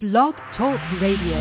[0.00, 1.38] Blog Talk Radio.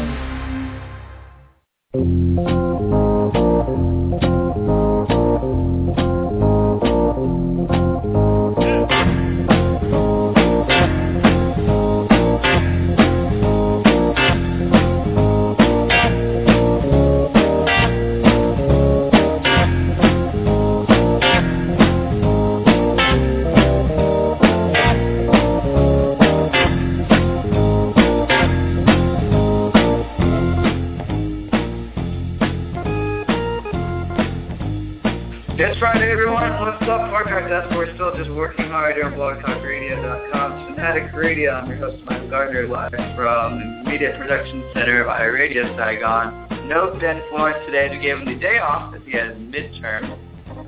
[41.58, 46.70] I'm your host, Michael Gardner, live from the Media Production Center of iRadio Saigon.
[46.70, 50.20] No Ben Florence today to give him the day off as he has midterm.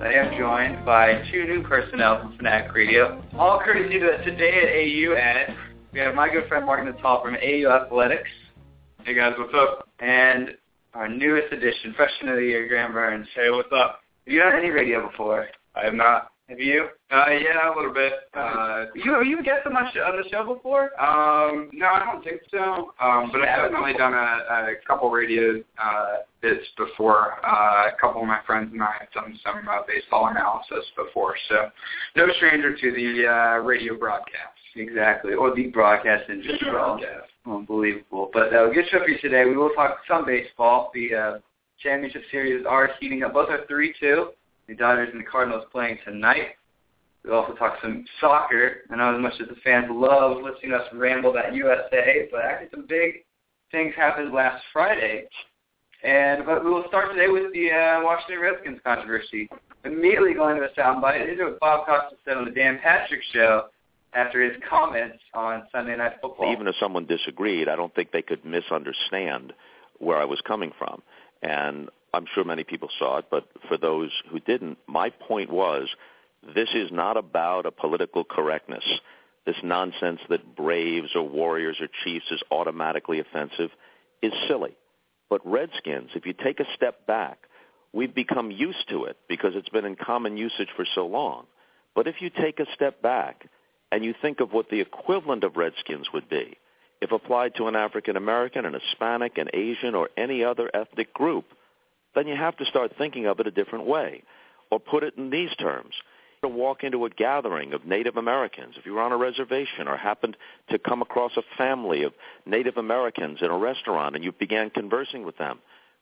[0.02, 3.23] I am joined by two new personnel from Fanatic Radio.
[3.38, 5.53] All courtesy to today at AU,
[5.94, 8.30] we have my good friend Mark Natale from AU Athletics.
[9.03, 9.89] Hey guys, what's up?
[9.99, 10.58] And
[10.95, 13.28] our newest addition, freshman of the year, Graham Burns.
[13.35, 14.00] Hey, what's up?
[14.25, 15.50] Have you done any radio before?
[15.75, 16.31] I have not.
[16.50, 16.88] Have you?
[17.11, 18.14] Uh, yeah, a little bit.
[18.33, 20.86] Uh, You have you guessed on my show, on the show before?
[21.00, 22.91] um, no, I don't think so.
[23.00, 26.06] Um, but I've definitely done a, a couple radio uh,
[26.41, 27.33] bits before.
[27.45, 31.36] Uh, a couple of my friends and I have done some uh, baseball analysis before,
[31.50, 31.69] so
[32.16, 34.58] no stranger to the uh, radio broadcast.
[34.75, 37.00] Exactly, or the broadcast in general.
[37.45, 38.30] Unbelievable.
[38.34, 39.45] But uh, good show for you today.
[39.45, 40.91] We will talk some baseball.
[40.94, 41.38] The uh,
[41.80, 43.34] championship series are heating up.
[43.34, 44.28] Both are 3-2.
[44.70, 46.50] The Dodgers and the Cardinals playing tonight.
[47.25, 48.81] We'll also talk some soccer.
[48.92, 52.45] I know as much as the fans love listening to us ramble about USA, but
[52.45, 53.25] actually some big
[53.72, 55.25] things happened last Friday.
[56.03, 59.50] And but we will start today with the uh, Washington Redskins controversy.
[59.86, 61.25] Immediately going to the soundbite.
[61.25, 63.66] This is what Bob Costas said on the Dan Patrick Show
[64.14, 66.52] after his comments on Sunday Night Football.
[66.52, 69.53] even if someone disagreed, I don't think they could misunderstand
[69.97, 71.02] where I was coming from.
[71.42, 75.88] And I'm sure many people saw it, but for those who didn't, my point was
[76.56, 78.84] this is not about a political correctness.
[79.45, 83.72] This nonsense that Braves or Warriors or Chiefs is automatically offensive
[84.22, 84.75] is silly.
[85.29, 87.39] But Redskins, if you take a step back,
[87.94, 91.45] we've become used to it because it's been in common usage for so long.
[91.95, 93.47] But if you take a step back
[93.91, 96.57] and you think of what the equivalent of Redskins would be,
[97.01, 101.45] if applied to an African American, an Hispanic, an Asian, or any other ethnic group,
[102.16, 104.24] then you have to start thinking of it a different way.
[104.72, 105.94] Or put it in these terms.
[106.42, 109.97] To walk into a gathering of Native Americans, if you were on a reservation or
[109.97, 110.38] happened
[110.70, 112.14] to come across a family of
[112.46, 115.59] Native Americans in a restaurant and you began conversing with them,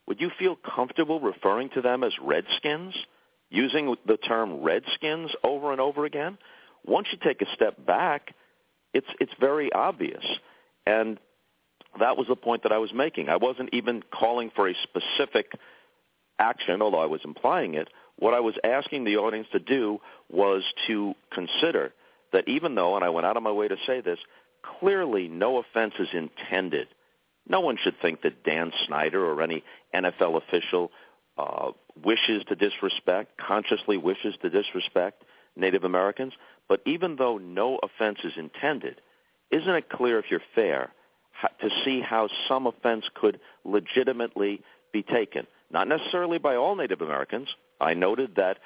[0.07, 2.93] would you feel comfortable referring to them as Redskins?
[3.49, 6.37] Using the term Redskins over and over again?
[6.85, 8.33] Once you take a step back,
[8.93, 10.23] it's, it's very obvious.
[10.85, 11.17] And
[11.99, 13.29] that was the point that I was making.
[13.29, 15.51] I wasn't even calling for a specific
[16.39, 17.89] action, although I was implying it.
[18.17, 19.99] What I was asking the audience to do
[20.29, 21.93] was to consider
[22.33, 24.19] that even though, and I went out of my way to say this,
[24.79, 26.87] clearly no offense is intended.
[27.47, 30.91] No one should think that Dan Snyder or any NFL official
[31.37, 31.71] uh,
[32.03, 35.23] wishes to disrespect, consciously wishes to disrespect
[35.55, 36.33] Native Americans.
[36.67, 38.99] But even though no offense is intended,
[39.51, 40.91] isn't it clear if you're fair
[41.61, 44.61] to see how some offense could legitimately
[44.91, 45.47] be taken?
[45.71, 47.49] Not necessarily by all Native Americans.
[47.79, 48.57] I noted that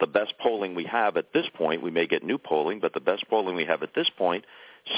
[0.00, 3.00] the best polling we have at this point, we may get new polling, but the
[3.00, 4.44] best polling we have at this point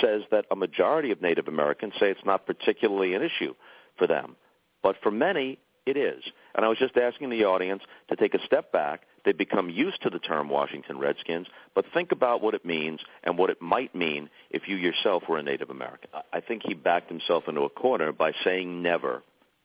[0.00, 3.54] says that a majority of Native Americans say it's not particularly an issue
[3.98, 4.36] for them.
[4.82, 6.22] But for many, it is.
[6.54, 9.02] And I was just asking the audience to take a step back.
[9.24, 13.36] They've become used to the term Washington Redskins, but think about what it means and
[13.36, 16.10] what it might mean if you yourself were a Native American.
[16.32, 19.22] I think he backed himself into a corner by saying never.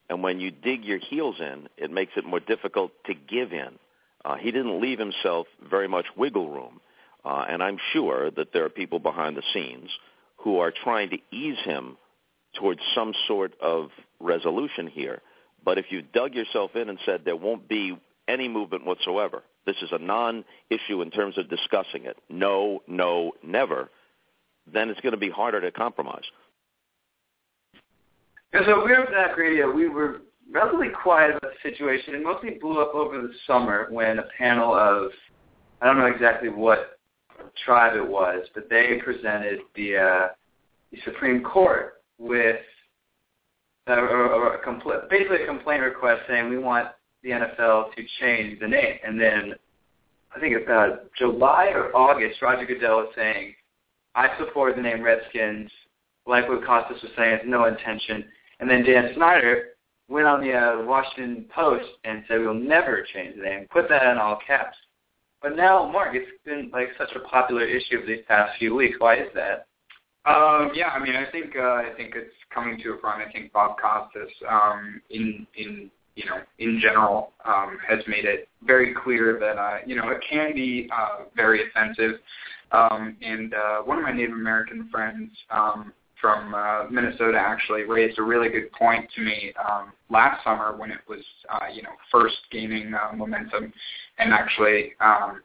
[0.10, 3.78] And when you dig your heels in, it makes it more difficult to give in.
[4.26, 6.82] Uh, he didn't leave himself very much wiggle room.
[7.24, 9.90] Uh, and I'm sure that there are people behind the scenes
[10.38, 11.98] who are trying to ease him
[12.56, 13.90] towards some sort of
[14.20, 15.22] resolution here.
[15.64, 17.98] But if you dug yourself in and said there won't be
[18.28, 23.90] any movement whatsoever, this is a non-issue in terms of discussing it, no, no, never,
[24.72, 26.24] then it's going to be harder to compromise.
[28.54, 29.72] Yeah, so we were at Zach Radio.
[29.72, 32.16] We were relatively quiet about the situation.
[32.16, 35.12] It mostly blew up over the summer when a panel of,
[35.82, 37.00] I don't know exactly what
[37.64, 40.28] tribe it was, but they presented the, uh,
[40.92, 42.62] the Supreme Court with
[43.86, 46.90] a, a, a compl- basically a complaint request saying we want
[47.22, 48.98] the NFL to change the name.
[49.06, 49.54] And then
[50.36, 53.54] I think about July or August, Roger Goodell was saying,
[54.16, 55.70] I support the name Redskins
[56.30, 58.26] like what Costas was saying, it's no intention.
[58.60, 59.70] And then Dan Snyder
[60.10, 63.68] went on the uh, Washington Post and said we'll never change the name.
[63.72, 64.78] Put that in all caps.
[65.42, 68.98] But now, Mark, it's been like such a popular issue of these past few weeks.
[69.00, 69.68] Why is that?
[70.26, 73.22] Um, yeah, I mean, I think uh, I think it's coming to a front.
[73.26, 78.50] I think Bob Costas, um, in in you know, in general, um, has made it
[78.64, 82.20] very clear that uh, you know it can be uh, very offensive.
[82.72, 88.20] Um, and uh, one of my Native American friends um, from uh, Minnesota actually raised
[88.20, 91.92] a really good point to me um, last summer when it was uh, you know
[92.12, 93.72] first gaining uh, momentum,
[94.18, 95.42] and actually um,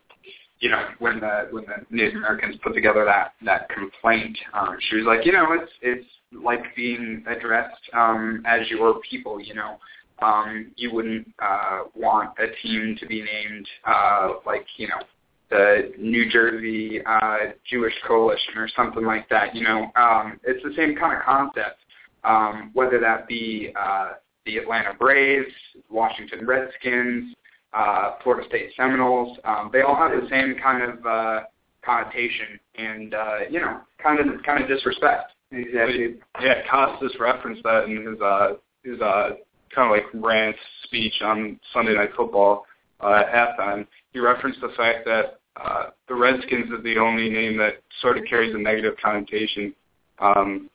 [0.60, 4.96] you know when the when the Native Americans put together that that complaint, um, she
[4.96, 9.78] was like, you know, it's it's like being addressed um, as your people, you know.
[10.22, 15.02] Um, you wouldn't uh, want a team to be named uh, like you know
[15.50, 19.54] the New Jersey uh, Jewish Coalition or something like that.
[19.54, 21.78] You know, um, it's the same kind of concept.
[22.24, 24.12] Um, whether that be uh,
[24.46, 25.52] the Atlanta Braves,
[25.90, 27.34] Washington Redskins,
[27.74, 31.40] uh, Florida State Seminoles, um, they all have the same kind of uh,
[31.84, 35.32] connotation and uh, you know, kind of kind of disrespect.
[35.50, 36.16] Exactly.
[36.40, 39.30] Yeah, Costas referenced that in his uh, his uh,
[39.74, 42.64] kind of like rant speech on Sunday Night Football
[43.00, 43.86] uh, at halftime.
[44.14, 48.24] He referenced the fact that uh, the Redskins is the only name that sort of
[48.24, 49.74] carries a negative connotation.
[50.20, 50.70] Um,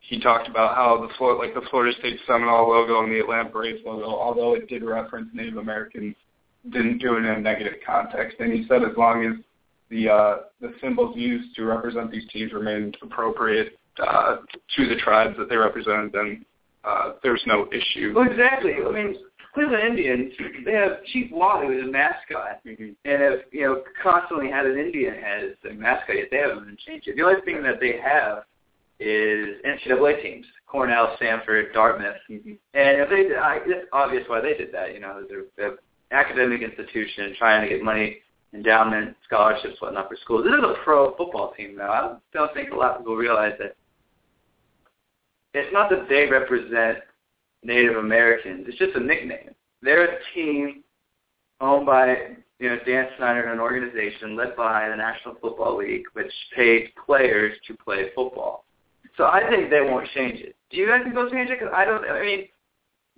[0.00, 3.48] he talked about how the Florida, like the Florida State Seminole logo and the Atlanta
[3.48, 6.14] Braves logo, although it did reference Native Americans,
[6.70, 8.36] didn't do it in a negative context.
[8.38, 9.44] And he said as long as
[9.90, 14.36] the uh, the symbols used to represent these teams remained appropriate uh,
[14.76, 16.44] to the tribes that they represented, then
[16.84, 18.12] uh, there's no issue.
[18.14, 18.74] Well, exactly.
[18.74, 19.16] I mean,
[19.56, 20.34] Cleveland Indians,
[20.66, 22.90] they have Chief Wahoo as a mascot, Mm-hmm.
[23.06, 26.16] and have you know constantly had an Indian head as their mascot.
[26.16, 27.16] Yet they haven't even changed it.
[27.16, 28.44] The only thing that they have
[29.00, 32.16] is NCAA teams: Cornell, Stanford, Dartmouth.
[32.30, 32.50] Mm-hmm.
[32.74, 34.92] And if they, I, it's obvious why they did that.
[34.92, 35.78] You know, they're, they're an
[36.10, 38.18] academic institution trying to get money,
[38.52, 40.44] endowment, scholarships, whatnot for schools.
[40.44, 41.84] This is a pro football team, though.
[41.84, 43.74] I don't think a lot of people realize that
[45.54, 46.98] it's not that they represent
[47.66, 48.66] Native Americans.
[48.68, 49.50] It's just a nickname.
[49.82, 50.84] They're a team
[51.60, 52.16] owned by
[52.58, 57.56] you know Dan Snyder an organization led by the National Football League, which pays players
[57.66, 58.64] to play football.
[59.16, 60.54] So I think they won't change it.
[60.70, 61.58] Do you guys think they'll change it?
[61.58, 62.04] Because I don't.
[62.08, 62.48] I mean,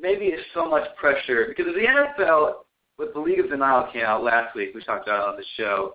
[0.01, 2.53] maybe it's so much pressure because the NFL
[2.99, 5.45] with the League of Denial came out last week, we talked about it on the
[5.57, 5.95] show.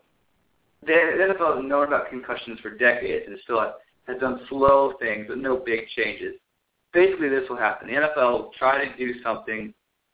[0.85, 3.61] The NFL has known about concussions for decades and still
[4.07, 6.35] has done slow things but no big changes.
[6.93, 7.87] Basically, this will happen.
[7.87, 9.73] The NFL will try to do something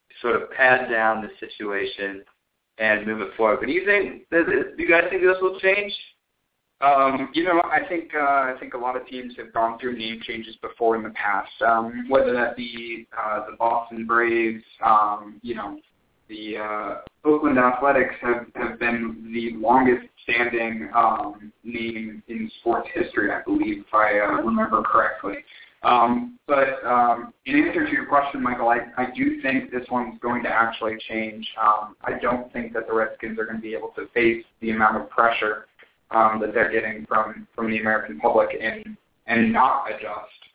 [0.10, 2.24] to sort of pad down the situation
[2.78, 3.58] and move it forward.
[3.60, 4.30] But do you think?
[4.32, 5.94] Do you guys think this will change?
[6.82, 9.98] Um, you know, I think uh, I think a lot of teams have gone through
[9.98, 11.52] name changes before in the past.
[11.66, 15.78] Um, whether that be uh, the Boston Braves, um, you know,
[16.30, 16.96] the uh,
[17.26, 23.84] Oakland Athletics have, have been the longest standing um, name in sports history, I believe,
[23.86, 25.44] if I uh, remember correctly.
[25.84, 30.20] Um, but um, in answer to your question, Michael, I, I do think this one's
[30.20, 31.48] going to actually change.
[31.62, 34.72] Um, I don't think that the Redskins are going to be able to face the
[34.72, 35.68] amount of pressure
[36.12, 38.98] um, that they're getting from, from the American public and,
[39.28, 40.50] and not adjust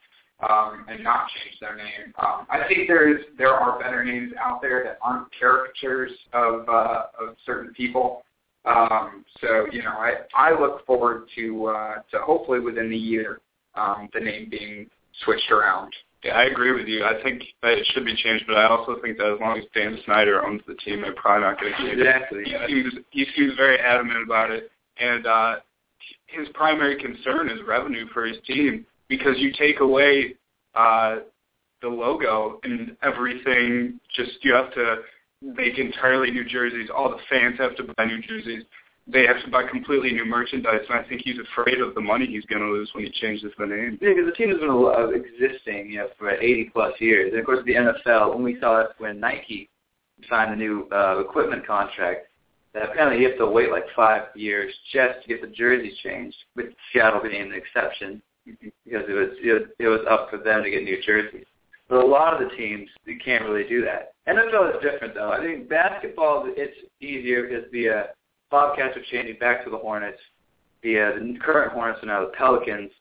[0.48, 2.12] um, and not change their name.
[2.18, 7.04] Um, I think there's there are better names out there that aren't caricatures of uh,
[7.20, 8.22] of certain people.
[8.64, 13.40] Um, so you know, I I look forward to uh, to hopefully within the year
[13.74, 14.88] um, the name being
[15.24, 15.94] switched around.
[16.24, 17.04] Yeah, I agree with you.
[17.04, 19.64] I think that it should be changed, but I also think that as long as
[19.74, 22.42] Dan Snyder owns the team, they're probably not going to change Exactly.
[22.46, 22.70] it.
[22.70, 25.56] He seems he seems very adamant about it, and uh,
[26.26, 30.34] his primary concern is revenue for his team because you take away
[30.74, 31.16] uh,
[31.82, 34.00] the logo and everything.
[34.16, 34.96] Just you have to
[35.42, 36.88] make entirely new jerseys.
[36.94, 38.64] All the fans have to buy new jerseys.
[39.06, 42.26] They have to buy completely new merchandise, and I think he's afraid of the money
[42.26, 43.98] he's going to lose when he changes the name.
[44.00, 47.30] Yeah, because the team has been uh, existing, you know, for 80 plus years.
[47.32, 49.68] And of course, the NFL, when we saw it when Nike
[50.30, 52.28] signed the new uh, equipment contract,
[52.72, 56.36] that apparently you have to wait like five years just to get the jerseys changed,
[56.56, 60.62] with Seattle being the exception because it was it was, it was up for them
[60.62, 61.46] to get new jerseys.
[61.88, 64.14] But a lot of the teams you can't really do that.
[64.26, 65.30] NFL is different though.
[65.30, 68.02] I think basketball it's easier because the uh,
[68.54, 70.20] Bobcats are changing back to the Hornets.
[70.84, 72.92] Uh, the current Hornets are now the Pelicans.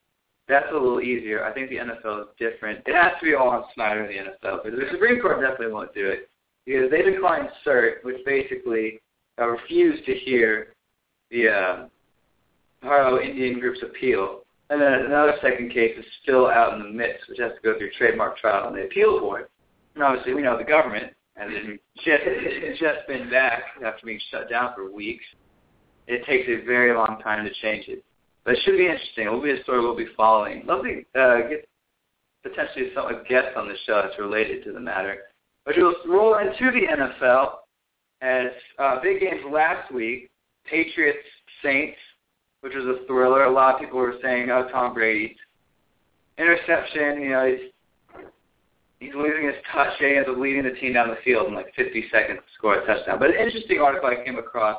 [0.47, 1.45] That's a little easier.
[1.45, 2.79] I think the NFL is different.
[2.87, 5.71] It has to be all on Snyder in the NFL because the Supreme Court definitely
[5.71, 6.27] won't do it
[6.65, 8.99] because they declined cert, which basically
[9.39, 10.73] uh, refused to hear
[11.29, 11.87] the uh,
[12.83, 14.39] Harjo Indian Group's appeal.
[14.71, 17.77] And then another second case is still out in the midst, which has to go
[17.77, 19.49] through trademark trial on the appeal board.
[19.93, 21.51] And obviously, we know the government has
[22.03, 22.23] just,
[22.79, 25.23] just been back after being shut down for weeks.
[26.07, 28.03] It takes a very long time to change it.
[28.43, 29.27] But it should be interesting.
[29.27, 30.65] It will be a story we'll be following.
[30.65, 31.67] Love to uh, get
[32.43, 35.17] potentially some guests on the show that's related to the matter.
[35.65, 37.51] But we'll roll into the NFL
[38.21, 40.29] as uh, big games last week.
[40.65, 41.19] Patriots,
[41.61, 41.97] Saints,
[42.61, 43.43] which was a thriller.
[43.43, 45.35] A lot of people were saying, oh, Tom Brady.
[46.37, 48.23] Interception, you know, he's,
[48.99, 49.93] he's losing his touch.
[49.99, 52.75] He ends up leading the team down the field in like 50 seconds to score
[52.75, 53.19] a touchdown.
[53.19, 54.77] But an interesting article I came across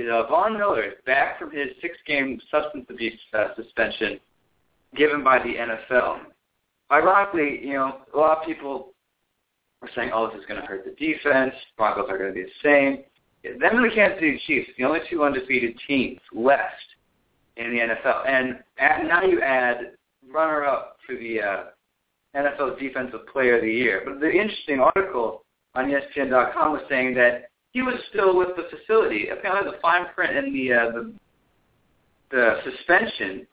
[0.00, 4.18] is uh, Von Miller is back from his six-game substance abuse uh, suspension
[4.96, 6.20] given by the NFL.
[6.90, 8.92] Ironically, you know, a lot of people
[9.82, 11.54] are saying, oh, this is going to hurt the defense.
[11.76, 13.04] Broncos are going to be the same.
[13.42, 16.74] Them and the Kansas City Chiefs, the only two undefeated teams left
[17.56, 18.28] in the NFL.
[18.28, 18.58] And
[19.08, 19.92] now you add
[20.30, 21.62] runner-up for the uh,
[22.36, 24.02] NFL Defensive Player of the Year.
[24.04, 29.28] But the interesting article on ESPN.com was saying that he was still with the facility.
[29.28, 31.12] Apparently, the fine print in the uh, the,
[32.30, 33.46] the suspension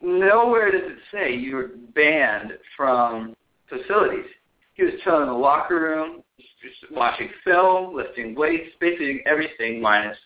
[0.00, 3.34] nowhere does it say you're banned from
[3.68, 4.26] facilities.
[4.74, 10.16] He was chilling in the locker room, just watching film, lifting weights, basically everything minus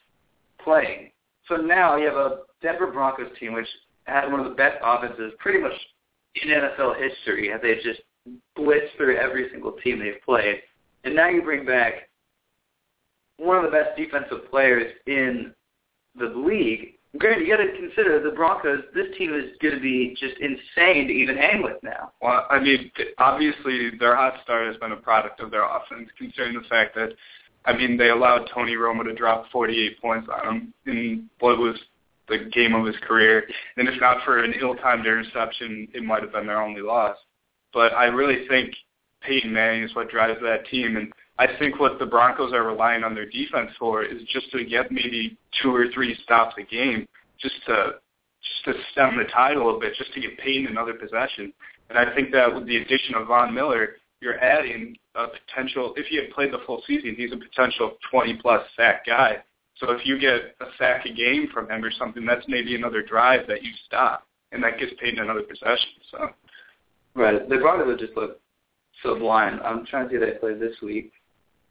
[0.62, 1.10] playing.
[1.48, 3.66] So now you have a Denver Broncos team which
[4.04, 5.72] had one of the best offenses pretty much
[6.36, 7.50] in NFL history.
[7.62, 8.00] They've just
[8.56, 10.62] blitzed through every single team they've played.
[11.04, 12.08] And now you bring back
[13.42, 15.52] one of the best defensive players in
[16.18, 16.94] the league.
[17.18, 18.84] Granted, you got to consider the Broncos.
[18.94, 22.12] This team is going to be just insane to even hang with now.
[22.22, 26.54] Well, I mean, obviously their hot start has been a product of their offense, considering
[26.54, 27.10] the fact that,
[27.66, 31.76] I mean, they allowed Tony Romo to drop 48 points on them in what was
[32.28, 33.44] the game of his career.
[33.76, 37.16] And if not for an ill-timed interception, it might have been their only loss.
[37.74, 38.74] But I really think
[39.20, 43.02] Peyton Manning is what drives that team, and I think what the Broncos are relying
[43.02, 47.08] on their defense for is just to get maybe two or three stops a game,
[47.40, 47.94] just to
[48.42, 51.52] just to stem the tide a little bit, just to get paid another possession.
[51.90, 55.94] And I think that with the addition of Von Miller, you're adding a potential.
[55.96, 59.38] If he had played the full season, he's a potential 20 plus sack guy.
[59.78, 63.02] So if you get a sack a game from him or something, that's maybe another
[63.02, 65.90] drive that you stop, and that gets in another possession.
[66.12, 66.30] So.
[67.14, 67.48] Right.
[67.48, 68.38] The Broncos just look
[69.02, 69.60] so blind.
[69.62, 71.12] I'm trying to see they play this week.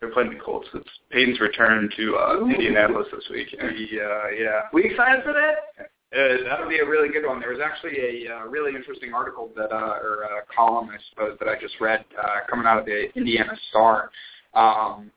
[0.02, 0.68] They're playing the Colts.
[0.74, 3.48] It's Peyton's return to uh, Indianapolis this week.
[3.54, 4.62] Yeah, yeah.
[4.74, 5.86] We excited for that?
[6.14, 7.40] Uh, that'll be a really good one.
[7.40, 11.38] There was actually a uh, really interesting article that, uh, or uh, column, I suppose,
[11.40, 14.10] that I just read uh, coming out of the Indiana Star
[14.56, 15.12] um,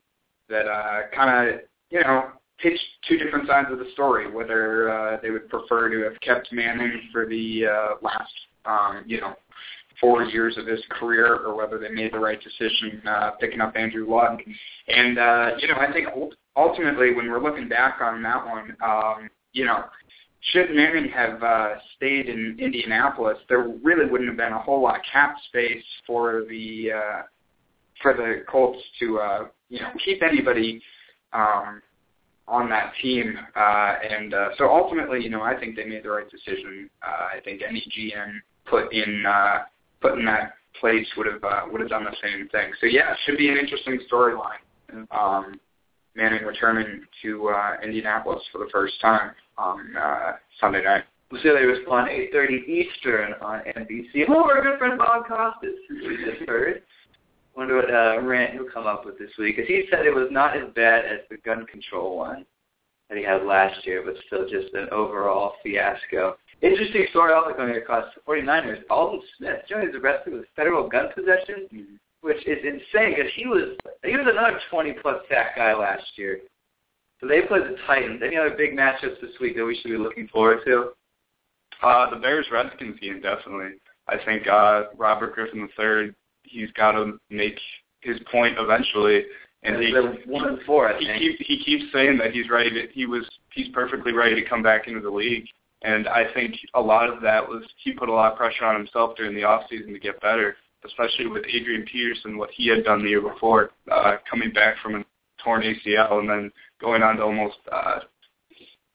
[0.50, 1.60] that uh, kind of,
[1.90, 2.26] you know,
[2.60, 4.30] pitched two different sides of the story.
[4.30, 8.32] Whether uh, they would prefer to have kept Manning for the uh, last,
[8.66, 9.34] um, you know,
[10.00, 13.74] four years of his career or whether they made the right decision uh, picking up
[13.76, 14.40] Andrew Luck.
[14.88, 16.08] And, uh, you know, I think
[16.56, 19.84] ultimately when we're looking back on that one, um, you know,
[20.52, 24.96] should Manning have uh, stayed in Indianapolis, there really wouldn't have been a whole lot
[24.96, 27.22] of cap space for the uh,
[28.02, 30.82] for the Colts to uh, you know keep anybody
[31.32, 31.80] um,
[32.46, 33.38] on that team.
[33.56, 36.90] Uh, and uh, so ultimately, you know, I think they made the right decision.
[37.02, 38.34] Uh, I think any GM
[38.66, 39.58] put in uh,
[40.04, 42.72] put in that place would have uh, would have done the same thing.
[42.80, 44.60] So yeah, it should be an interesting storyline.
[45.10, 45.60] Um,
[46.16, 51.02] Manning returning to uh, Indianapolis for the first time on uh, Sunday night.
[51.32, 54.24] Lucille was on 8.30 Eastern on NBC.
[54.28, 56.82] Oh, our good friend Bob Costas, we just heard.
[57.56, 59.56] Wonder what uh, rant he'll come up with this week.
[59.56, 62.46] Because he said it was not as bad as the gun control one
[63.08, 66.36] that he had last year, but still just an overall fiasco.
[66.62, 68.82] Interesting story also coming across the 49ers.
[68.90, 71.94] Aldon Smith, know, he's arrested with federal gun possession, mm-hmm.
[72.22, 76.40] which is insane because he was he was another 20 plus sack guy last year.
[77.20, 78.22] So they play the Titans.
[78.24, 80.90] Any other big matchups this week that we should be looking forward to?
[81.82, 83.78] Uh, the Bears Redskins game definitely.
[84.08, 86.12] I think uh, Robert Griffin III.
[86.42, 87.58] He's got to make
[88.00, 89.24] his point eventually.
[89.62, 89.94] And he,
[90.26, 91.18] one four, I he think.
[91.18, 92.70] Keep, he keeps saying that he's ready.
[92.70, 95.46] To, he was he's perfectly ready to come back into the league.
[95.84, 98.74] And I think a lot of that was he put a lot of pressure on
[98.74, 102.84] himself during the off season to get better, especially with Adrian Peterson, what he had
[102.84, 105.04] done the year before, uh, coming back from a
[105.44, 106.50] torn ACL and then
[106.80, 107.98] going on to almost uh,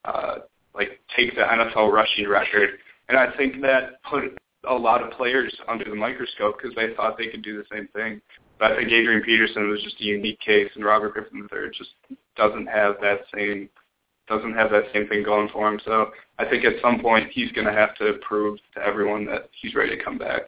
[0.04, 0.36] uh,
[0.74, 2.72] like take the NFL rushing record.
[3.08, 4.24] And I think that put
[4.68, 7.88] a lot of players under the microscope because they thought they could do the same
[7.94, 8.20] thing.
[8.58, 11.92] But I think Adrian Peterson was just a unique case, and Robert Griffin III just
[12.36, 13.70] doesn't have that same
[14.30, 15.80] doesn't have that same thing going for him.
[15.84, 19.50] So I think at some point he's going to have to prove to everyone that
[19.62, 20.44] he's ready to come back.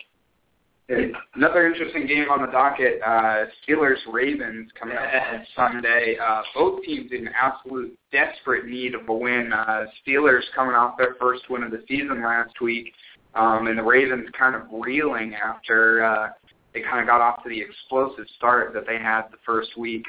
[1.36, 6.18] Another interesting game on the docket, uh, Steelers-Ravens coming up on Sunday.
[6.22, 9.54] Uh, both teams in absolute desperate need of a win.
[9.54, 12.92] Uh, Steelers coming off their first win of the season last week,
[13.36, 16.28] um, and the Ravens kind of reeling after uh,
[16.74, 20.06] they kind of got off to the explosive start that they had the first week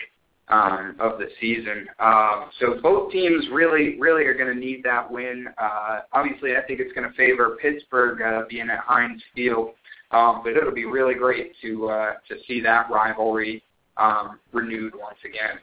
[0.49, 1.87] um, of the season.
[1.99, 5.47] Uh, so both teams really, really are going to need that win.
[5.59, 9.71] Uh, obviously, I think it's going to favor Pittsburgh uh, being at Heinz Field.
[10.11, 13.63] Um, but it'll be really great to uh, to see that rivalry
[13.97, 15.59] um, renewed once again.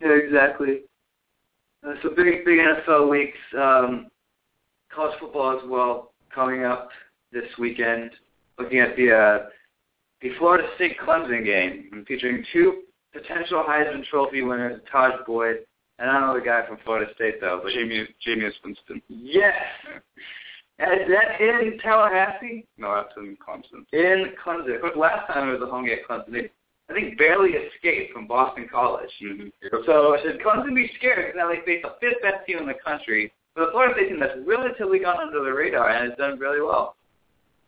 [0.00, 0.80] Yeah, exactly.
[1.86, 4.08] Uh, so big big NFL weeks, um,
[4.92, 6.88] college football as well coming up
[7.30, 8.10] this weekend.
[8.58, 9.46] Looking at the uh,
[10.20, 12.82] the Florida State Clemson game, featuring two
[13.20, 15.58] potential Heisman Trophy winners, Tajh Boyd,
[15.98, 19.02] and I don't know the guy from Florida State though, but Jameis Jameis Winston.
[19.08, 19.54] Yes.
[20.78, 22.66] Is that in Tallahassee?
[22.76, 23.86] No, that's in Clemson.
[23.92, 24.74] In Clemson.
[24.74, 26.32] Of course, last time it was a home game at Clemson.
[26.32, 26.50] They,
[26.90, 29.10] I think, barely escaped from Boston College.
[29.22, 29.48] Mm-hmm.
[29.86, 32.74] So should Clemson be scared because now they face the fifth best team in the
[32.84, 36.38] country, but the Florida State team that's relatively gone under the radar and has done
[36.38, 36.96] really well.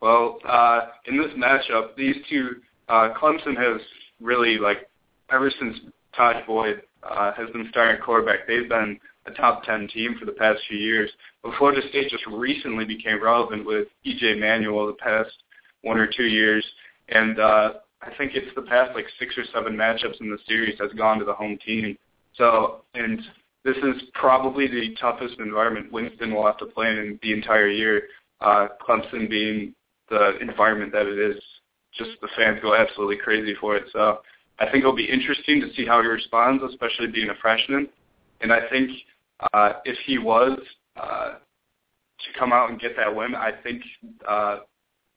[0.02, 2.56] Well, uh, in this matchup, these two,
[2.90, 3.80] uh, Clemson has
[4.20, 4.87] really like
[5.30, 5.76] ever since
[6.18, 10.32] Tajh Boyd uh, has been starting quarterback, they've been a top 10 team for the
[10.32, 11.10] past few years.
[11.42, 15.30] But Florida State just recently became relevant with EJ Manuel the past
[15.82, 16.64] one or two years.
[17.08, 20.78] And uh, I think it's the past like six or seven matchups in the series
[20.80, 21.96] has gone to the home team.
[22.36, 23.20] So, and
[23.64, 28.02] this is probably the toughest environment Winston will have to play in the entire year.
[28.40, 29.74] Uh, Clemson being
[30.08, 31.42] the environment that it is,
[31.96, 33.84] just the fans go absolutely crazy for it.
[33.92, 34.20] So
[34.60, 37.88] I think it'll be interesting to see how he responds, especially being a freshman.
[38.40, 38.90] And I think
[39.52, 40.58] uh, if he was
[40.96, 43.82] uh, to come out and get that win, I think
[44.28, 44.58] uh,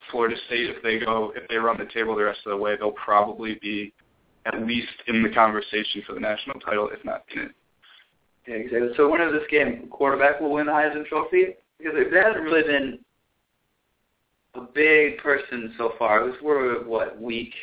[0.09, 2.75] Florida State, if they go, if they run the table the rest of the way,
[2.77, 3.93] they'll probably be
[4.45, 7.51] at least in the conversation for the national title, if not in it.
[8.47, 8.89] Yeah, exactly.
[8.97, 12.63] So winner of this game, quarterback will win the Heisman Trophy because it hasn't really
[12.63, 12.99] been
[14.55, 16.21] a big person so far.
[16.21, 17.53] It was we're what week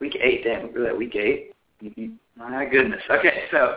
[0.00, 0.44] week eight.
[0.44, 1.52] Damn, we're at week 8
[1.84, 2.14] mm-hmm.
[2.36, 3.02] My goodness.
[3.10, 3.76] Okay, so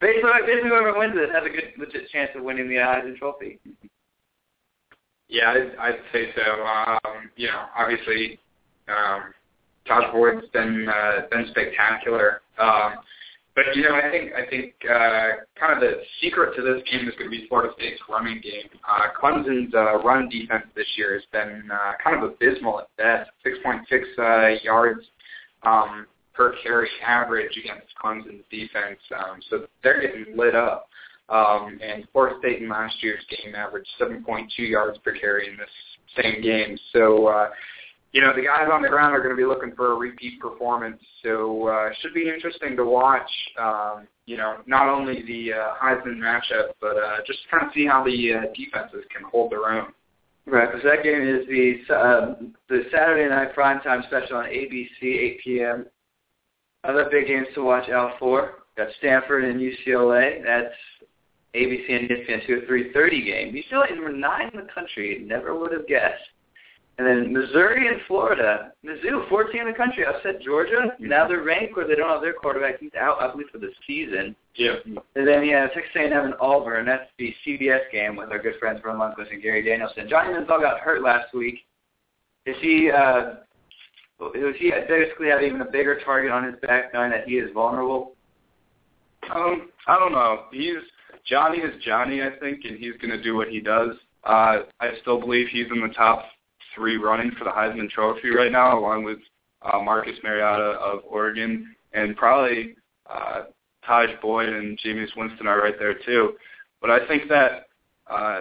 [0.00, 3.58] basically, basically whoever wins it has a good legit chance of winning the Heisman Trophy.
[5.28, 6.64] Yeah, I'd, I'd say so.
[6.64, 8.38] Um, you know, obviously,
[8.88, 9.34] um,
[9.88, 12.42] Tajh Boyd's been uh, been spectacular.
[12.58, 12.94] Um,
[13.56, 17.08] but you know, I think I think uh, kind of the secret to this game
[17.08, 18.68] is going to be Florida State's running game.
[18.86, 23.30] Uh, Clemson's uh, run defense this year has been uh, kind of abysmal at best,
[23.44, 23.80] 6.6
[24.18, 25.00] uh, yards
[25.66, 29.00] um, per carry average against Clemson's defense.
[29.16, 30.88] Um, so they're getting lit up.
[31.28, 36.22] Um, and Florida State in last year's game averaged 7.2 yards per carry in this
[36.22, 36.78] same game.
[36.92, 37.48] So, uh,
[38.12, 40.40] you know, the guys on the ground are going to be looking for a repeat
[40.40, 41.00] performance.
[41.24, 46.18] So uh, should be interesting to watch, um, you know, not only the uh, Heisman
[46.18, 49.88] matchup, but uh, just kind of see how the uh, defenses can hold their own.
[50.48, 52.34] Right, because that game is the uh,
[52.68, 55.86] the Saturday night primetime special on ABC, 8 p.m.
[56.84, 58.62] Other big games to watch out for.
[58.76, 60.44] Got Stanford and UCLA.
[60.44, 60.72] That's
[61.56, 63.54] ABC and ESPN 2 3.30 game.
[63.54, 65.24] UCLA number 9 in the country.
[65.26, 66.22] Never would have guessed.
[66.98, 68.72] And then Missouri and Florida.
[68.84, 70.96] Mizzou, 14 in the country, upset Georgia.
[70.98, 72.80] Now they're ranked where they don't have their quarterback.
[72.80, 74.34] He's out, I believe, for the season.
[74.54, 74.76] Yeah.
[75.14, 76.86] And then, yeah, Texas A&M and Auburn.
[76.86, 80.08] That's the CBS game with our good friends Ron Lundquist and Gary Danielson.
[80.08, 81.58] Johnny Manziel got hurt last week.
[82.46, 83.34] Is he, uh,
[84.18, 87.50] does he basically have even a bigger target on his back knowing that he is
[87.52, 88.14] vulnerable?
[89.34, 90.44] Um, I don't know.
[90.50, 90.78] He's
[91.26, 93.90] Johnny is Johnny, I think, and he's going to do what he does.
[94.24, 96.24] Uh, I still believe he's in the top
[96.76, 99.18] three running for the Heisman Trophy right now, along with
[99.62, 102.76] uh, Marcus Mariota of Oregon, and probably
[103.10, 103.44] uh,
[103.88, 106.34] Tajh Boyd and Jameis Winston are right there too.
[106.80, 107.66] But I think that
[108.08, 108.40] uh,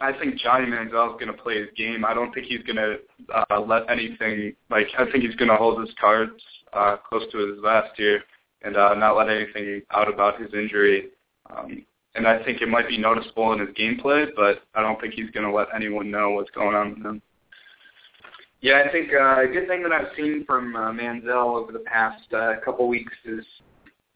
[0.00, 2.04] I think Johnny Manziel is going to play his game.
[2.04, 2.96] I don't think he's going to
[3.32, 6.32] uh, let anything like I think he's going to hold his cards
[6.72, 8.22] uh, close to his vest here
[8.62, 11.10] and uh, not let anything out about his injury.
[11.54, 15.14] Um, and I think it might be noticeable in his gameplay, but I don't think
[15.14, 17.22] he's going to let anyone know what's going on with him.
[18.60, 21.80] Yeah, I think uh, a good thing that I've seen from uh, Manziel over the
[21.80, 23.44] past uh, couple weeks is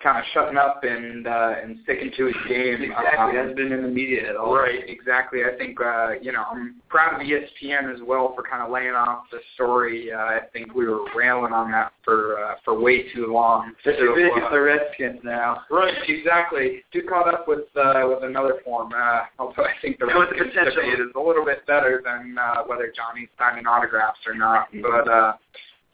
[0.07, 2.81] kind of shutting up and uh, and sticking to his game.
[2.83, 4.55] Exactly, Um, hasn't been in the media at all.
[4.55, 5.41] Right, exactly.
[5.43, 8.95] I think uh, you know I'm proud of ESPN as well for kind of laying
[8.95, 10.13] off the story.
[10.13, 13.73] Uh, I think we were railing on that for uh, for way too long.
[13.83, 15.63] Just So, big uh, the Redskins now.
[15.71, 16.85] Right, exactly.
[16.93, 18.93] Do caught up with uh, with another form.
[18.97, 20.83] Uh, although I think the the potential.
[20.83, 24.69] debate is a little bit better than uh, whether Johnny's signing autographs or not.
[24.81, 25.33] But uh,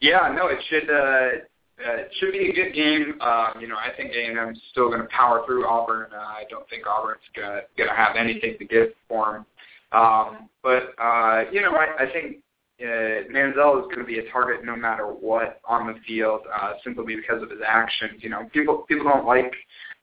[0.01, 1.45] yeah, no, it should uh,
[1.77, 3.19] it should be a good game.
[3.21, 6.11] Um, you know, I think A&M's still going to power through Auburn.
[6.13, 9.45] Uh, I don't think Auburn's going to have anything to give for them.
[9.91, 12.37] Um, but uh, you know, I, I think
[12.81, 16.73] uh, Manziel is going to be a target no matter what on the field, uh,
[16.83, 18.21] simply because of his actions.
[18.21, 19.53] You know, people people don't like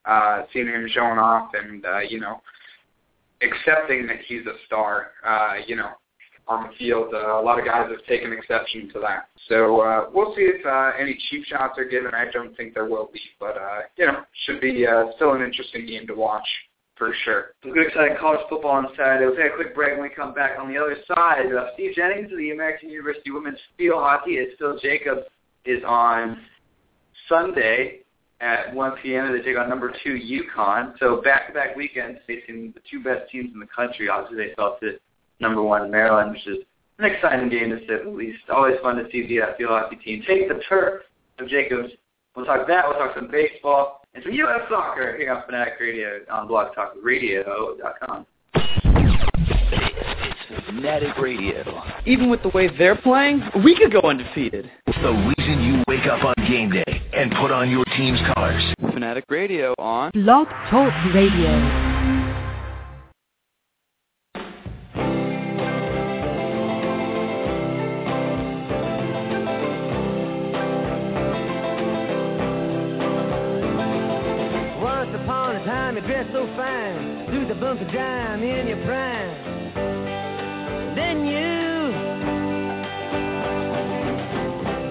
[0.04, 2.40] uh, seeing him showing off and uh, you know
[3.42, 5.12] accepting that he's a star.
[5.26, 5.90] Uh, you know,
[6.50, 9.28] on the field, uh, a lot of guys have taken exception to that.
[9.48, 12.12] So uh, we'll see if uh, any cheap shots are given.
[12.12, 15.42] I don't think there will be, but uh, you know, should be uh, still an
[15.42, 16.46] interesting game to watch
[16.96, 17.54] for sure.
[17.62, 19.26] Some good exciting college football on Saturday.
[19.26, 20.58] We'll take a quick break when we come back.
[20.58, 24.48] On the other side, uh, Steve Jennings of the American University Women's Field Hockey as
[24.58, 25.22] Phil Jacobs
[25.64, 26.42] is on
[27.28, 28.00] Sunday
[28.40, 29.32] at 1 p.m.
[29.32, 30.94] They take on number two UConn.
[30.98, 34.08] So back-to-back weekends facing the two best teams in the country.
[34.08, 34.98] Obviously, they fell to
[35.40, 36.64] number one in Maryland, which is
[36.98, 38.38] an exciting game to say the least.
[38.50, 41.02] Always fun to see the uh, field hockey team take the turf
[41.38, 41.90] of Jacobs.
[42.36, 42.84] We'll talk that.
[42.86, 44.60] We'll talk some baseball and some U.S.
[44.68, 48.26] soccer here on Fanatic Radio on blogtalkradio.com.
[50.52, 51.82] It's Fanatic Radio.
[52.06, 54.70] Even with the way they're playing, we could go undefeated.
[54.86, 58.62] The reason you wake up on game day and put on your team's colors.
[58.92, 61.89] Fanatic Radio on Blog Talk Radio.
[76.22, 79.34] Dressed so fine, through the bump of dime in your prime.
[80.94, 81.92] Then you,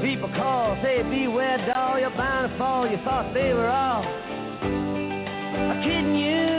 [0.01, 2.89] people call, say beware doll, you're bound to fall.
[2.89, 4.03] You thought they were all
[5.83, 6.15] kidding.
[6.15, 6.58] You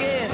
[0.00, 0.31] only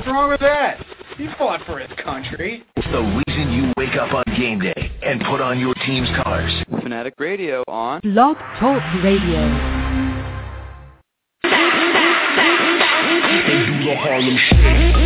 [0.00, 0.82] What's wrong with that?
[1.18, 2.64] He fought for his country.
[2.74, 6.50] It's the reason you wake up on game day and put on your team's colors.
[6.82, 9.42] Fanatic Radio on Blog Talk Radio.
[13.82, 14.96] The Harlem Shake.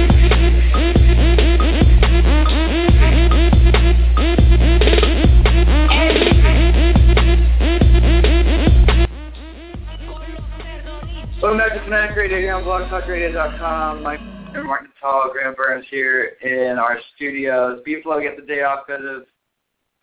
[11.43, 14.05] Welcome back to Fanatic Radio here on blogtalkradio.com.
[14.05, 17.81] My name is Mark Natale, Graham Burns here in our studios.
[17.85, 19.25] B-Flow gets the day off because of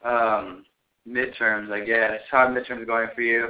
[0.06, 0.66] um,
[1.08, 2.20] midterms, I guess.
[2.30, 3.50] How are midterms going for you?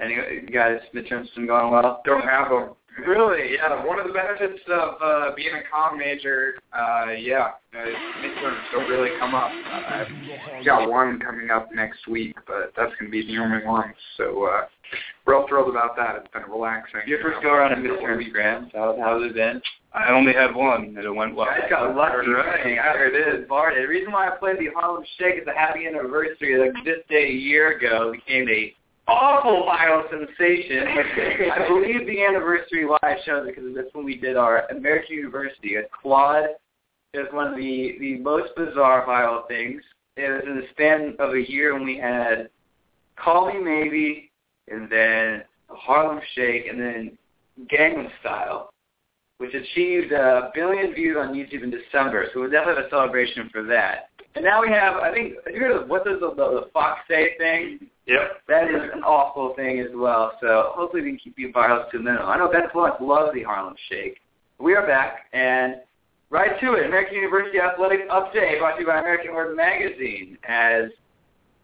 [0.00, 2.02] Any you guys, midterms been going well?
[2.04, 2.70] Don't have them.
[3.06, 3.54] Really?
[3.54, 7.86] Yeah, one of the benefits of uh, being a comm major, uh, yeah, uh,
[8.22, 9.50] midterms don't really come up.
[9.50, 13.64] Uh, I've got one coming up next week, but that's going to be the only
[13.64, 13.92] one.
[14.16, 14.66] So uh,
[15.26, 16.16] we're all thrilled about that.
[16.16, 17.00] It's been relaxing.
[17.06, 18.70] Your first go around at midterms, Graham.
[18.74, 19.60] How, how's it been?
[19.94, 21.48] I only had one, and it went well.
[21.48, 22.28] I got lucky.
[22.28, 22.78] Right.
[23.08, 23.74] It is, Bart.
[23.76, 26.58] The reason why I played the Harlem Shake is the happy anniversary.
[26.58, 28.74] Like this day a year ago became a
[29.08, 30.86] awful viral sensation.
[31.52, 35.76] I believe the anniversary live shows it because that's when we did our American University.
[35.76, 36.44] A quad
[37.14, 39.82] is one of the the most bizarre viral things.
[40.16, 42.50] It was in the span of a year when we had
[43.16, 44.30] Call Me Maybe,
[44.68, 47.18] and then Harlem Shake, and then
[47.70, 48.70] Gangnam Style
[49.38, 52.26] which achieved a billion views on YouTube in December.
[52.32, 54.10] So we'll definitely have a celebration for that.
[54.34, 55.34] And now we have, I think,
[55.88, 57.88] what does the, the, the Fox say thing?
[58.08, 58.42] Yep.
[58.48, 60.32] That is an awful thing as well.
[60.40, 62.26] So hopefully we can keep the virus to a minimum.
[62.26, 64.16] I know Ben Florence loves the Harlem Shake.
[64.58, 65.76] We are back, and
[66.30, 66.86] right to it.
[66.86, 70.84] American University Athletic Update brought to you by American Word Magazine as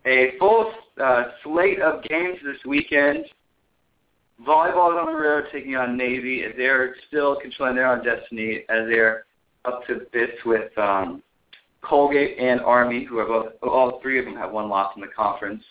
[0.05, 0.71] a full
[1.03, 3.25] uh, slate of games this weekend.
[4.47, 6.45] Volleyball is on the road taking on Navy.
[6.57, 9.25] They're still controlling their own destiny as they're
[9.65, 11.23] up to bits with um,
[11.81, 15.09] Colgate and Army, who are both, all three of them have one loss in the
[15.09, 15.65] conference.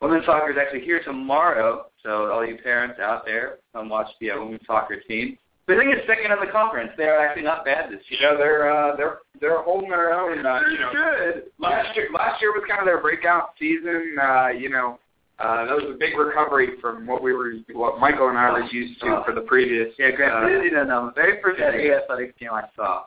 [0.00, 4.30] Women's soccer is actually here tomorrow, so all you parents out there, come watch the
[4.30, 5.36] uh, women's soccer team.
[5.66, 6.90] But I think it's second in the conference.
[6.96, 8.32] They're actually not bad this year.
[8.32, 10.44] Yeah, they're uh, they're they're holding their own.
[10.44, 11.44] Uh, you know, good.
[11.58, 14.16] last year last year was kind of their breakout season.
[14.20, 14.98] Uh, you know,
[15.38, 18.64] uh, that was a big recovery from what we were, what Michael and I were
[18.64, 19.88] used to for the previous.
[19.98, 21.06] Yeah, Grant, uh, you don't know.
[21.06, 21.98] The very first yeah.
[22.02, 23.04] athletics game I saw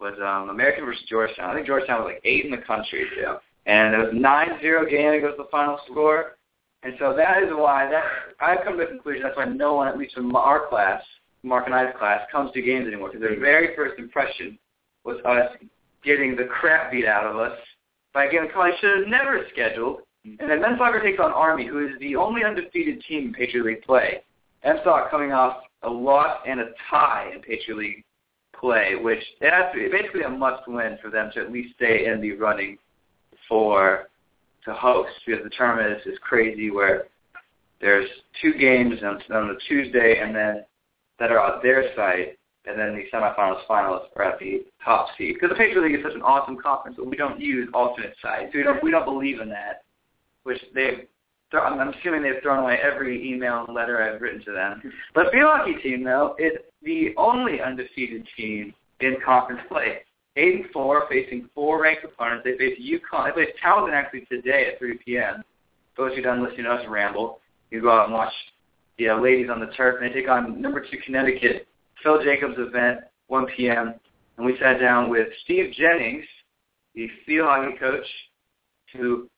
[0.00, 1.50] was um, American versus Georgetown.
[1.50, 3.06] I think Georgetown was like eight in the country.
[3.18, 3.36] Yeah.
[3.66, 5.12] And it was nine zero game.
[5.12, 6.36] It was the final score.
[6.82, 8.02] And so that is why that
[8.40, 11.00] I've come to the conclusion that's why no one, at least in our class,
[11.44, 14.58] Mark and I's class, comes to games anymore because their very first impression
[15.04, 15.50] was us
[16.04, 17.56] getting the crap beat out of us
[18.12, 20.00] by a game that probably should have never scheduled.
[20.24, 23.64] And then men's soccer takes on Army, who is the only undefeated team in Patriot
[23.64, 24.22] League play.
[24.64, 28.04] MSOC coming off a loss and a tie in Patriot League
[28.58, 32.06] play, which it has to be basically a must-win for them to at least stay
[32.06, 32.78] in the running
[33.52, 34.08] for
[34.64, 37.04] to host because the tournament is, is crazy where
[37.82, 38.08] there's
[38.40, 40.64] two games on, on a Tuesday and then
[41.18, 45.34] that are on their site, and then the semifinals, finals are at the top seed.
[45.34, 48.52] Because the Patriot League is such an awesome conference, but we don't use alternate sites.
[48.54, 49.82] We don't we don't believe in that,
[50.44, 51.06] which they've.
[51.52, 54.80] I'm I'm assuming they've thrown away every email and letter I've written to them.
[55.14, 59.98] But the hockey team, though, is the only undefeated team in conference play.
[60.36, 62.44] Eight and four, facing four ranked opponents.
[62.44, 63.34] They face UConn.
[63.34, 65.42] They face Towson actually today at 3 p.m.
[65.96, 67.40] Those who done listening to us ramble,
[67.70, 68.32] you go out and watch
[68.98, 71.66] the uh, ladies on the turf, and they take on number two Connecticut.
[72.02, 73.94] Phil Jacobs event, 1 p.m.
[74.36, 76.24] And we sat down with Steve Jennings,
[76.94, 78.06] the field hockey coach,
[78.94, 79.28] to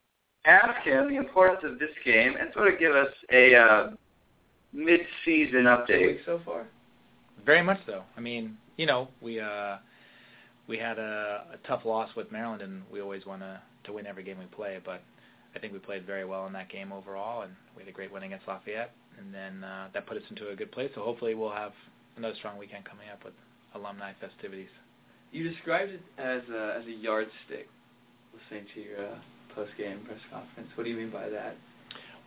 [0.47, 3.91] ask him the importance of this game and sort of give us a uh,
[4.73, 6.19] mid-season update.
[6.25, 6.67] so far.
[7.45, 8.03] very much so.
[8.17, 9.77] I mean, you know, we uh,
[10.67, 14.07] we had a, a tough loss with Maryland, and we always want to to win
[14.07, 14.79] every game we play.
[14.85, 15.03] But
[15.55, 18.13] I think we played very well in that game overall, and we had a great
[18.13, 20.91] win against Lafayette, and then uh, that put us into a good place.
[20.95, 21.73] So hopefully, we'll have
[22.17, 23.35] another strong weekend coming up with
[23.75, 24.69] alumni festivities.
[25.33, 27.69] You described it as a, as a yardstick.
[28.33, 29.19] Listening to your uh,
[29.55, 31.57] post game press conference, what do you mean by that?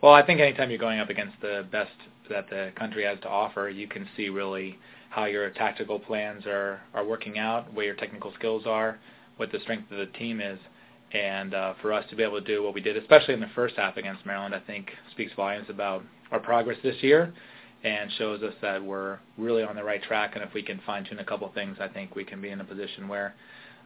[0.00, 1.90] Well, I think anytime you're going up against the best
[2.30, 4.78] that the country has to offer, you can see really
[5.10, 8.98] how your tactical plans are are working out, where your technical skills are,
[9.36, 10.58] what the strength of the team is.
[11.12, 13.50] And uh, for us to be able to do what we did, especially in the
[13.54, 17.32] first half against Maryland, I think speaks volumes about our progress this year
[17.82, 20.32] and shows us that we're really on the right track.
[20.34, 22.60] And if we can fine tune a couple things, I think we can be in
[22.60, 23.34] a position where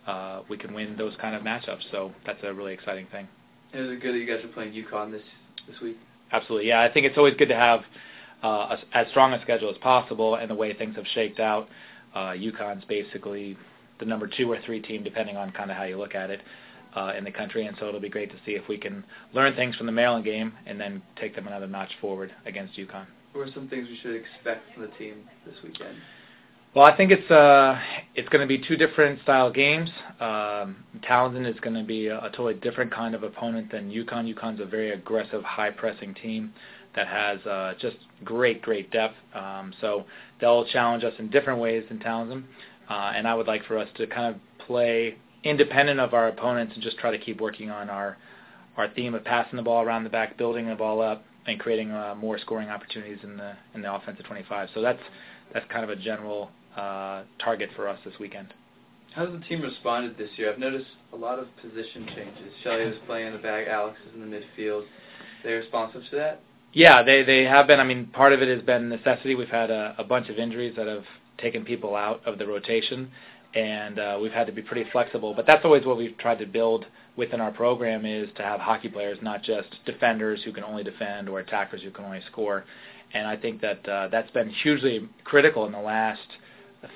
[0.07, 1.83] uh, we can win those kind of matchups.
[1.91, 3.29] So that's a really exciting thing.
[3.73, 5.23] Is it good that you guys are playing UConn this
[5.69, 5.97] this week?
[6.33, 6.83] Absolutely, yeah.
[6.83, 7.83] I think it's always good to have
[8.43, 11.69] as strong a schedule as possible, and the way things have shaked out,
[12.15, 13.57] uh, UConn's basically
[13.99, 16.41] the number two or three team, depending on kind of how you look at it,
[16.95, 17.67] uh, in the country.
[17.67, 20.25] And so it'll be great to see if we can learn things from the Maryland
[20.25, 23.07] game and then take them another notch forward against UConn.
[23.33, 25.97] What are some things we should expect from the team this weekend?
[26.75, 27.79] Well, I think it's uh
[28.15, 29.91] it's going to be two different style games.
[30.21, 34.35] Um, Towson is going to be a, a totally different kind of opponent than UConn.
[34.35, 36.53] UConn's a very aggressive, high pressing team
[36.95, 39.15] that has uh, just great, great depth.
[39.35, 40.05] Um, so
[40.41, 42.45] they'll challenge us in different ways than Towson,
[42.89, 46.75] uh, and I would like for us to kind of play independent of our opponents
[46.75, 48.17] and just try to keep working on our
[48.77, 51.91] our theme of passing the ball around the back, building the ball up, and creating
[51.91, 54.71] uh, more scoring opportunities in the in the offensive 25.
[54.75, 55.01] So that's
[55.53, 56.51] that's kind of a general
[57.39, 58.55] target for us this weekend.
[59.15, 60.51] How's the team responded this year?
[60.51, 62.53] I've noticed a lot of position changes.
[62.65, 64.85] Shelly was playing in the back, Alex is in the midfield.
[65.45, 66.41] They responsive to that?
[66.73, 67.81] Yeah, they they have been.
[67.81, 69.35] I mean, part of it has been necessity.
[69.35, 71.05] We've had a, a bunch of injuries that have
[71.39, 73.11] taken people out of the rotation,
[73.55, 75.35] and uh, we've had to be pretty flexible.
[75.35, 78.89] But that's always what we've tried to build within our program is to have hockey
[78.89, 82.65] players, not just defenders who can only defend or attackers who can only score.
[83.13, 86.23] And I think that uh, that's been hugely critical in the last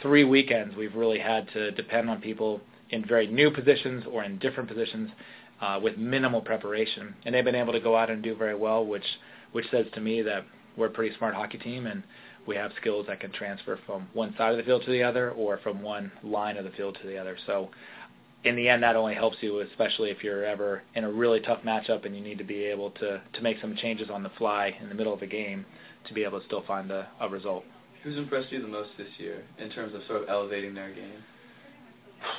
[0.01, 0.75] three weekends.
[0.75, 5.11] We've really had to depend on people in very new positions or in different positions
[5.61, 8.87] uh, with minimal preparation, and they've been able to go out and do very well,
[8.87, 9.05] which
[9.57, 10.45] which says to me that
[10.77, 12.03] we're a pretty smart hockey team and
[12.47, 15.31] we have skills that can transfer from one side of the field to the other
[15.31, 17.39] or from one line of the field to the other.
[17.47, 17.71] So
[18.45, 21.61] in the end, that only helps you, especially if you're ever in a really tough
[21.65, 24.77] matchup and you need to be able to, to make some changes on the fly
[24.79, 25.65] in the middle of a game
[26.07, 27.65] to be able to still find a, a result.
[28.03, 31.25] Who's impressed you the most this year in terms of sort of elevating their game?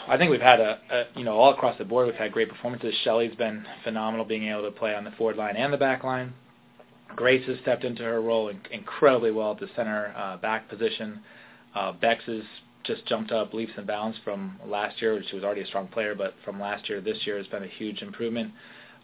[0.08, 2.50] I think we've had a, a you know all across the board we've had great
[2.50, 2.94] performances.
[3.04, 6.36] Shelly's been phenomenal being able to play on the forward line and the back line.
[7.16, 11.22] Grace has stepped into her role incredibly well at the center uh, back position.
[11.74, 12.44] Uh, Bex has
[12.84, 15.16] just jumped up leaps and bounds from last year.
[15.16, 17.48] Which she was already a strong player, but from last year, to this year has
[17.48, 18.52] been a huge improvement.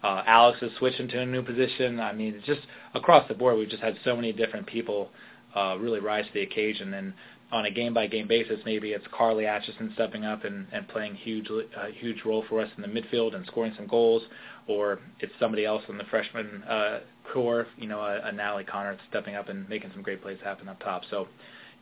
[0.03, 1.99] Uh, Alex has switched into a new position.
[1.99, 2.61] I mean, just
[2.93, 5.09] across the board, we've just had so many different people
[5.55, 6.93] uh, really rise to the occasion.
[6.93, 7.13] And
[7.51, 11.85] on a game-by-game basis, maybe it's Carly Atchison stepping up and, and playing huge, uh,
[11.85, 14.23] huge role for us in the midfield and scoring some goals,
[14.67, 16.99] or it's somebody else in the freshman uh,
[17.31, 20.69] core, you know, a, a Natalie Connor stepping up and making some great plays happen
[20.69, 21.03] up top.
[21.09, 21.27] So,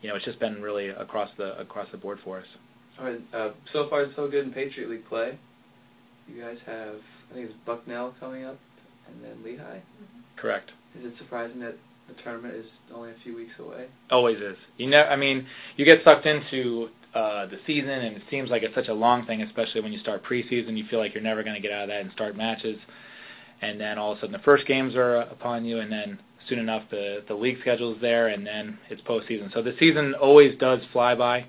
[0.01, 2.45] you know, it's just been really across the across the board for us.
[2.99, 3.21] All right.
[3.33, 5.37] Uh, so far, so good in Patriot League play.
[6.27, 6.95] You guys have,
[7.31, 8.57] I think it's Bucknell coming up,
[9.07, 9.81] and then Lehigh.
[10.37, 10.71] Correct.
[10.97, 11.75] Is it surprising that
[12.07, 13.87] the tournament is only a few weeks away?
[14.09, 14.57] Always is.
[14.77, 18.63] You know, I mean, you get sucked into uh, the season, and it seems like
[18.63, 20.77] it's such a long thing, especially when you start preseason.
[20.77, 22.77] You feel like you're never going to get out of that and start matches,
[23.61, 26.59] and then all of a sudden the first games are upon you, and then soon
[26.59, 29.53] enough the the league schedule is there, and then it's postseason.
[29.53, 31.45] So the season always does fly by.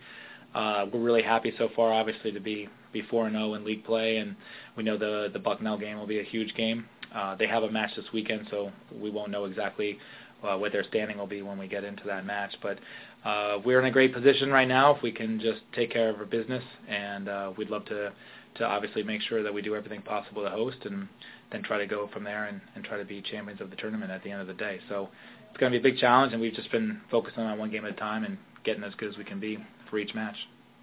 [0.54, 3.84] Uh, we're really happy so far, obviously, to be be four and zero in league
[3.84, 4.36] play, and
[4.76, 6.86] we know the the Bucknell game will be a huge game.
[7.14, 9.98] Uh, they have a match this weekend, so we won't know exactly
[10.42, 12.54] uh, what their standing will be when we get into that match.
[12.62, 12.78] But
[13.24, 16.16] uh, we're in a great position right now if we can just take care of
[16.18, 18.12] our business, and uh, we'd love to
[18.56, 21.08] to obviously make sure that we do everything possible to host, and
[21.50, 24.10] then try to go from there and, and try to be champions of the tournament
[24.10, 24.78] at the end of the day.
[24.90, 25.08] So
[25.48, 27.86] it's going to be a big challenge, and we've just been focusing on one game
[27.86, 29.58] at a time and getting as good as we can be
[29.88, 30.36] for each match.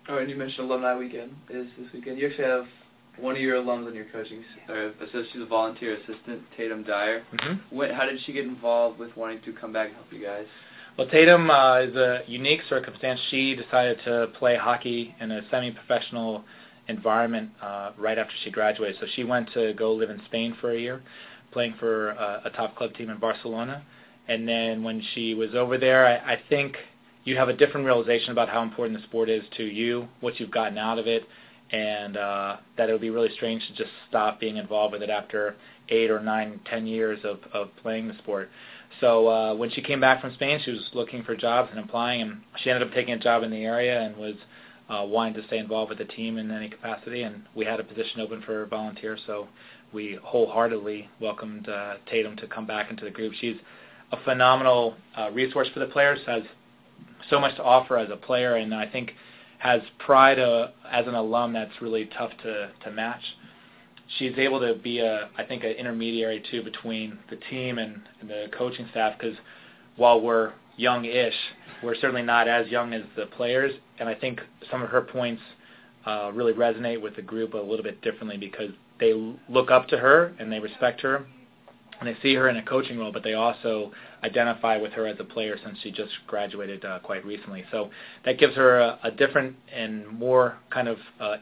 [0.08, 2.18] All right, and you mentioned alumni weekend is this weekend.
[2.18, 2.66] You actually have
[3.20, 7.24] one of your alums on your coaching, or so she's a volunteer assistant, Tatum Dyer.
[7.34, 7.76] Mm-hmm.
[7.76, 10.46] When, how did she get involved with wanting to come back and help you guys?
[10.98, 13.20] Well, Tatum uh, is a unique circumstance.
[13.30, 16.44] She decided to play hockey in a semi-professional
[16.90, 18.98] environment uh, right after she graduated.
[19.00, 21.02] So she went to go live in Spain for a year,
[21.52, 23.84] playing for uh, a top club team in Barcelona.
[24.28, 26.76] And then when she was over there, I, I think
[27.24, 30.52] you have a different realization about how important the sport is to you, what you've
[30.52, 31.24] gotten out of it,
[31.72, 35.10] and uh, that it would be really strange to just stop being involved with it
[35.10, 35.56] after
[35.90, 38.50] eight or nine, ten years of, of playing the sport.
[39.02, 42.22] So uh, when she came back from Spain, she was looking for jobs and applying,
[42.22, 44.36] and she ended up taking a job in the area and was
[44.90, 47.22] uh, wanting to stay involved with the team in any capacity.
[47.22, 49.48] And we had a position open for volunteers, so
[49.94, 53.34] we wholeheartedly welcomed uh, Tatum to come back into the group.
[53.40, 53.58] She's
[54.12, 56.44] a phenomenal uh, resource for the players, has
[57.30, 59.14] so much to offer as a player, and I think
[59.60, 63.22] has pride uh, as an alum that's really tough to, to match.
[64.18, 68.48] She's able to be a, I think, an intermediary too between the team and, the
[68.58, 69.38] coaching staff because
[69.96, 71.34] while we're young-ish,
[71.84, 74.40] we're certainly not as young as the players, and I think
[74.70, 75.42] some of her points
[76.06, 79.14] uh, really resonate with the group a little bit differently because they
[79.48, 81.26] look up to her and they respect her
[82.00, 83.92] and they see her in a coaching role, but they also
[84.24, 87.66] identify with her as a player since she just graduated uh, quite recently.
[87.72, 87.90] So
[88.26, 91.38] that gives her a, a different and more kind of uh,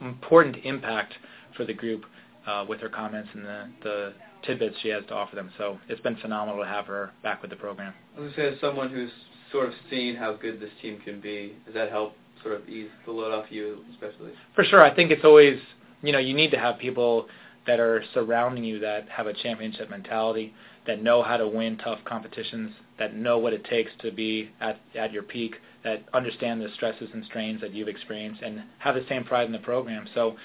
[0.00, 1.14] important impact
[1.56, 2.04] for the group
[2.46, 4.12] uh, with her comments and the, the
[4.44, 5.50] tidbits she has to offer them.
[5.58, 7.92] So it's been phenomenal to have her back with the program.
[8.16, 9.10] I was going to say, as someone who's
[9.52, 12.90] sort of seen how good this team can be, does that help sort of ease
[13.04, 14.30] the load off you, especially?
[14.54, 14.82] For sure.
[14.82, 15.58] I think it's always,
[16.02, 17.26] you know, you need to have people
[17.66, 20.54] that are surrounding you that have a championship mentality,
[20.86, 24.80] that know how to win tough competitions, that know what it takes to be at,
[24.94, 29.04] at your peak, that understand the stresses and strains that you've experienced, and have the
[29.08, 30.06] same pride in the program.
[30.14, 30.36] So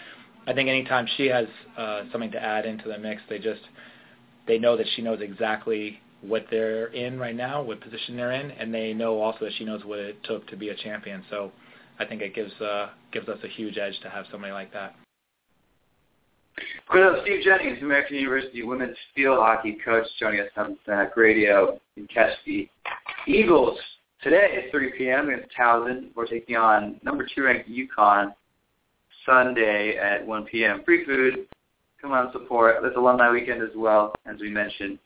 [0.47, 1.45] I think anytime she has
[1.77, 3.61] uh, something to add into the mix, they just
[4.47, 8.51] they know that she knows exactly what they're in right now, what position they're in,
[8.51, 11.23] and they know also that she knows what it took to be a champion.
[11.29, 11.51] So
[11.99, 14.95] I think it gives uh, gives us a huge edge to have somebody like that.
[16.93, 21.79] Well, Steve Jennings, American University women's field hockey coach, joining us on Snack Radio.
[21.95, 22.67] Can catch the
[23.27, 23.79] Eagles
[24.21, 25.29] today at 3 p.m.
[25.29, 26.09] against Towson.
[26.15, 28.33] We're taking on number two ranked UConn
[29.25, 30.81] Sunday at 1 p.m.
[30.83, 31.47] Free food.
[32.01, 32.77] Come on, support.
[32.81, 34.97] There's alumni weekend as well, as we mentioned.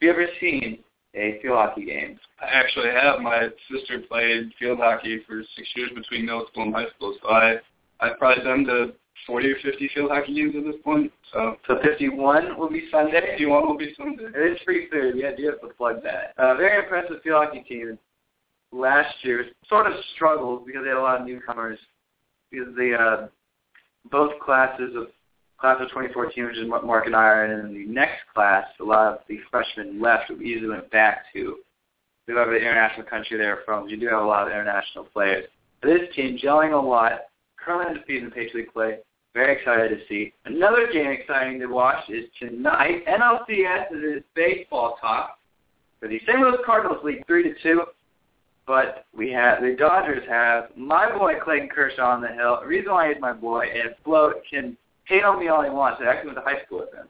[0.00, 0.78] you ever seen
[1.14, 2.18] a field hockey game?
[2.40, 3.20] I actually have.
[3.20, 7.28] My sister played field hockey for six years between middle school and high school, so
[7.28, 7.56] I
[8.00, 8.92] I've probably been to
[9.26, 11.12] 40 or 50 field hockey games at this point.
[11.32, 13.20] So, so 51 will be Sunday.
[13.32, 14.24] 51 will be Sunday.
[14.24, 15.14] It is free food.
[15.16, 16.34] Yeah, do have to plug that.
[16.36, 17.98] Uh, very impressive field hockey team.
[18.72, 21.78] Last year sort of struggled because they had a lot of newcomers
[22.50, 23.28] because the uh,
[24.10, 25.08] both classes of
[25.58, 28.64] class of 2014, which is what Mark and I are in, and the next class,
[28.80, 31.58] a lot of the freshmen left who easily went back to
[32.26, 33.88] whoever the international country they're from.
[33.88, 35.46] You do have a lot of international players.
[35.82, 37.12] This team gelling a lot,
[37.56, 38.98] currently undefeated in Patriot League play,
[39.34, 40.32] very excited to see.
[40.44, 43.06] Another game exciting to watch is tonight.
[43.06, 45.38] NLCS is baseball talk
[46.00, 46.38] for the St.
[46.38, 47.82] Louis Cardinals lead three to two.
[48.72, 52.60] But we have the Dodgers have my boy Clayton Kershaw on the hill.
[52.62, 56.00] The reason why he's my boy, and Flo can hate on me all he wants.
[56.02, 57.06] I actually went to high school with him.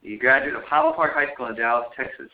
[0.00, 2.30] He graduated of Highland Park High School in Dallas, Texas.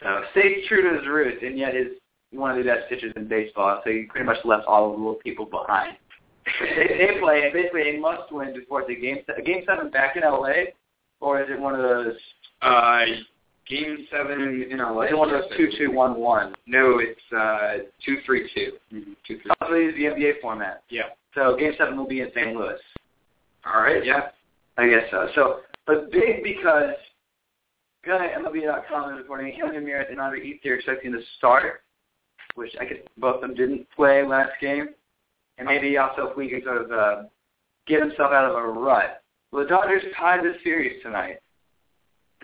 [0.00, 1.88] So stays true to his roots, and yet is
[2.30, 3.80] one of the best pitchers in baseball.
[3.82, 5.96] So he pretty much left all the little people behind
[6.60, 9.18] they, they play basically a must-win before the game.
[9.36, 10.70] A game seven back in LA,
[11.20, 12.14] or is it one of those?
[12.62, 13.04] Uh,
[13.68, 15.02] game seven in LA.
[15.02, 16.54] Is it one of those two two one one?
[16.66, 18.72] No, it's uh two three two.
[18.92, 19.12] Mm-hmm.
[19.26, 19.50] Two three.
[19.60, 20.82] Oh, the NBA format.
[20.88, 21.02] Yeah.
[21.34, 22.56] So game seven will be in St.
[22.56, 22.78] Louis.
[23.66, 24.04] All right.
[24.04, 24.28] Yeah.
[24.78, 25.28] I guess so.
[25.34, 26.94] So, but big because
[28.04, 31.82] gonna MLB.com is reporting Anthony Ramirez and Andre Ethier expecting to start,
[32.54, 34.90] which I guess both of them didn't play last game
[35.58, 37.22] and maybe also if we can sort of uh,
[37.86, 39.22] get himself out of a rut.
[39.52, 41.38] Well, the Dodgers tied this series tonight?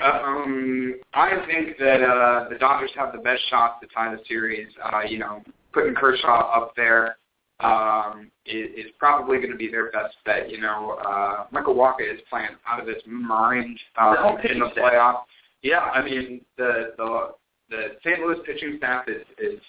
[0.00, 4.68] Um, I think that uh, the Dodgers have the best shot to tie the series.
[4.82, 7.16] Uh, you know, putting Kershaw up there
[7.60, 10.50] um, is, is probably going to be their best bet.
[10.50, 15.22] You know, uh, Michael Wacha is playing out of his mind uh, in the playoffs.
[15.62, 17.28] Yeah, I mean the the
[17.70, 18.18] the St.
[18.20, 19.60] Louis pitching staff is is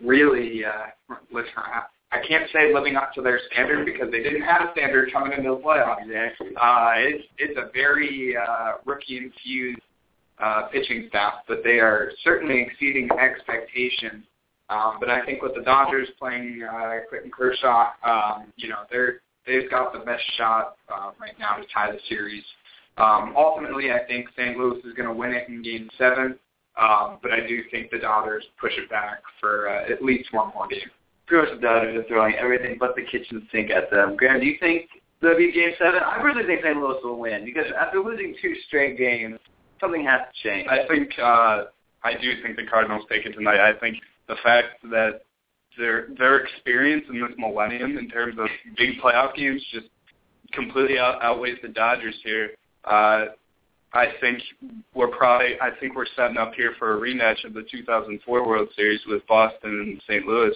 [0.00, 1.50] really uh, listen.
[2.14, 5.32] I can't say living up to their standard because they didn't have a standard coming
[5.32, 6.02] into the playoffs.
[6.02, 6.48] Exactly.
[6.56, 9.80] Uh, it's it's a very uh, rookie infused
[10.38, 14.24] uh, pitching staff, but they are certainly exceeding expectations.
[14.70, 19.20] Um, but I think with the Dodgers playing uh, Clayton Kershaw, um, you know they're
[19.46, 22.44] they've got the best shot uh, right now to tie the series.
[22.96, 24.56] Um, ultimately, I think St.
[24.56, 26.38] Louis is going to win it in Game Seven,
[26.80, 30.52] um, but I do think the Dodgers push it back for uh, at least one
[30.54, 30.90] more game
[31.30, 34.16] much the Dodgers are throwing everything but the kitchen sink at them.
[34.16, 34.88] Graham, do you think
[35.20, 36.00] they'll be Game Seven?
[36.02, 36.76] I really think St.
[36.76, 39.38] Louis will win because after losing two straight games,
[39.80, 40.68] something has to change.
[40.68, 41.64] I think uh,
[42.02, 43.60] I do think the Cardinals take it tonight.
[43.60, 43.96] I think
[44.28, 45.22] the fact that
[45.78, 48.46] their their experience in this millennium in terms of
[48.76, 49.86] big playoff games just
[50.52, 52.50] completely out, outweighs the Dodgers here.
[52.84, 53.26] Uh,
[53.92, 54.40] I think
[54.94, 58.68] we're probably I think we're setting up here for a rematch of the 2004 World
[58.76, 60.26] Series with Boston and St.
[60.26, 60.54] Louis,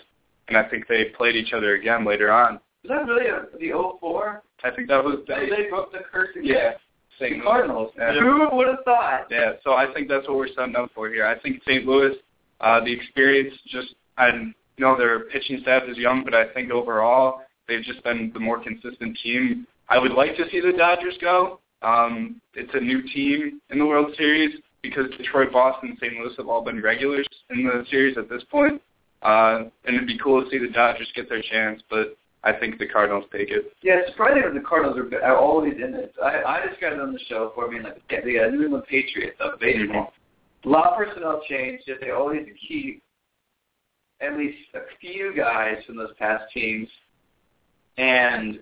[0.48, 2.56] and I think they played each other again later on.
[2.84, 4.42] Is that really a, the 04?
[4.64, 6.44] I think that was They, they broke the curse again.
[6.46, 6.70] yeah.
[7.18, 7.32] St.
[7.32, 7.42] Louis.
[7.42, 7.92] Cardinals.
[7.98, 8.12] Yeah.
[8.20, 9.26] Who would have thought?
[9.30, 11.26] Yeah, so I think that's what we're setting up for here.
[11.26, 11.84] I think St.
[11.84, 12.14] Louis,
[12.60, 17.40] uh, the experience, just I know their pitching staff is young, but I think overall
[17.66, 19.66] they've just been the more consistent team.
[19.88, 21.58] I would like to see the Dodgers go.
[21.82, 26.12] Um, it's a new team in the World Series because Detroit, Boston, St.
[26.14, 28.80] Louis have all been regulars in the series at this point.
[29.22, 32.78] Uh, and it'd be cool to see the Dodgers get their chance, but I think
[32.78, 33.72] the Cardinals take it.
[33.82, 36.14] Yeah, it's surprising that the Cardinals are, are always in it.
[36.22, 39.36] I, I described it on the show for me like the uh, New England Patriots
[39.40, 40.12] of baseball.
[40.64, 43.02] A lot of personnel change, yet they always keep
[44.20, 46.88] at least a few guys from those past teams
[47.96, 48.60] and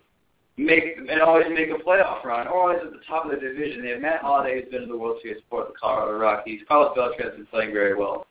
[0.56, 3.82] make and always make a playoff run, or always at the top of the division.
[3.82, 6.60] They have Matt Holliday has been to the World Series for the Colorado Rockies.
[6.66, 8.26] Carlos Beltran has been playing very well.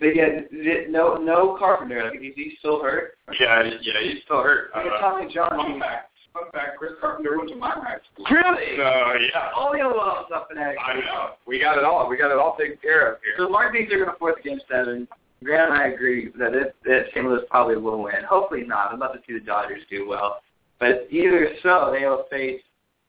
[0.00, 0.50] They get
[0.90, 2.10] no no Carpenter.
[2.10, 3.18] Like, is he still hurt?
[3.38, 4.70] Yeah, yeah, he's still hurt.
[4.74, 5.50] Uh, Tommy John.
[5.50, 8.24] fun fact, fun fact, Chris Carpenter went to my high school.
[8.30, 8.76] Really?
[8.76, 10.74] So yeah, All the other stuff in that.
[10.80, 11.30] I know.
[11.46, 12.08] We got it all.
[12.08, 13.34] We got it all taken care of here.
[13.36, 15.06] So Mark thinks they're going to force a game seven.
[15.44, 17.24] Grant and I agree that it, that St.
[17.24, 18.22] Louis probably will win.
[18.28, 18.92] Hopefully not.
[18.92, 20.42] I'd love to see the Dodgers do well.
[20.78, 22.60] But either so, they will face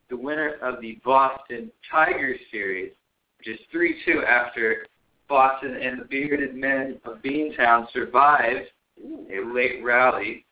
[0.09, 2.91] the winner of the Boston Tigers series,
[3.37, 4.85] which is 3-2 after
[5.31, 8.67] Boston and the bearded men of Beantown survived
[8.99, 10.45] a late rally.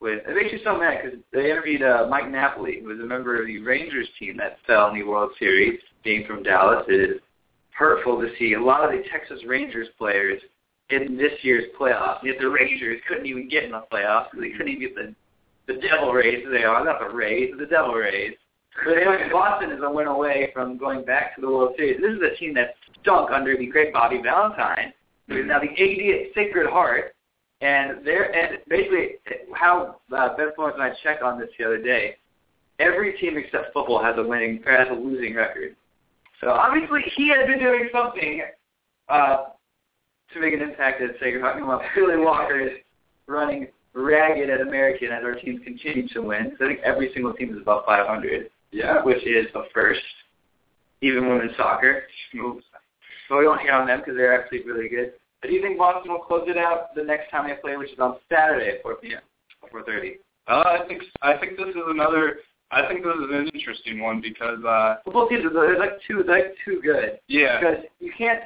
[0.00, 3.06] With it makes you so mad because they interviewed uh, Mike Napoli, who was a
[3.06, 6.84] member of the Rangers team that fell in the World Series, being from Dallas.
[6.88, 7.20] It is
[7.70, 10.42] hurtful to see a lot of the Texas Rangers players
[10.90, 12.22] in this year's playoffs.
[12.24, 15.14] Yet the Rangers couldn't even get in the playoffs because they couldn't even get the
[15.66, 16.44] the Devil Rays.
[16.50, 18.34] They are not the Rays, the Devil Rays.
[18.84, 22.00] But anyway, Boston is a win away from going back to the World Series.
[22.00, 24.92] This is a team that stunk under the great Bobby Valentine,
[25.28, 27.14] who is now the AD at Sacred Heart.
[27.62, 29.16] And they're and basically
[29.54, 32.16] how uh, Ben Florence and I checked on this the other day.
[32.78, 35.74] Every team except football has a winning has a losing record.
[36.42, 38.42] So obviously he has been doing something
[39.08, 39.44] uh,
[40.34, 41.56] to make an impact at Sacred Heart.
[41.56, 42.72] Meanwhile, Billy Walker is
[43.26, 46.54] running ragged at American as our teams continue to win.
[46.58, 49.02] So I think every single team is above 500, Yeah.
[49.02, 50.00] which is a first.
[51.02, 52.04] Even women's soccer.
[52.32, 55.12] So we don't hear on them because they're actually really good.
[55.40, 57.92] But do you think Boston will close it out the next time they play, which
[57.92, 59.20] is on Saturday at 4 p.m.
[59.72, 60.16] 4:30?
[60.48, 62.38] Uh, I think I think this is another.
[62.70, 66.00] I think this is an interesting one because uh, Well, both teams are they're like
[66.06, 67.18] too they're like too good.
[67.28, 68.42] yeah, Because you can't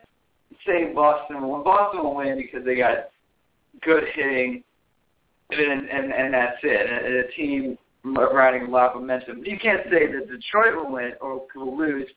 [0.66, 3.10] say Boston will Boston will win because they got
[3.82, 4.64] good hitting,
[5.50, 6.90] and and, and that's it.
[6.90, 9.44] And a team riding a lot of momentum.
[9.44, 12.08] You can't say that Detroit will win or will lose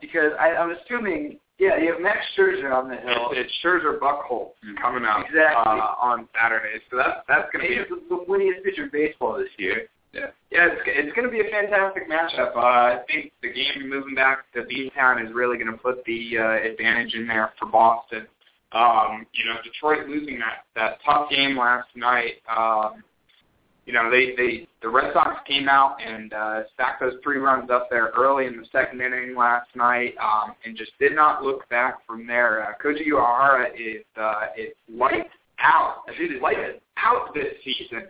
[0.00, 1.38] because I, I'm assuming.
[1.56, 3.28] Yeah, you have Max Scherzer on the hill.
[3.30, 4.50] It's, it's Scherzer Buchholz
[4.82, 5.62] coming out Exactly.
[5.64, 8.90] uh, on Saturday, so that's that's going to be He's the the winningest pitcher in
[8.90, 9.86] baseball this year.
[10.12, 12.56] Yeah, yeah, it's, it's going to be a fantastic matchup.
[12.56, 16.38] Uh, I think the game moving back to Beantown is really going to put the
[16.38, 18.26] uh, advantage in there for Boston.
[18.72, 22.42] Um, you know, Detroit losing that that tough game last night.
[22.50, 23.04] Um,
[23.86, 27.70] you know, they they the Red Sox came out and uh, stacked those three runs
[27.70, 31.68] up there early in the second inning last night, um, and just did not look
[31.68, 32.62] back from there.
[32.62, 35.28] Uh, Koji Uehara is uh, is lights
[35.58, 36.02] out.
[36.16, 38.04] He's lights out this season.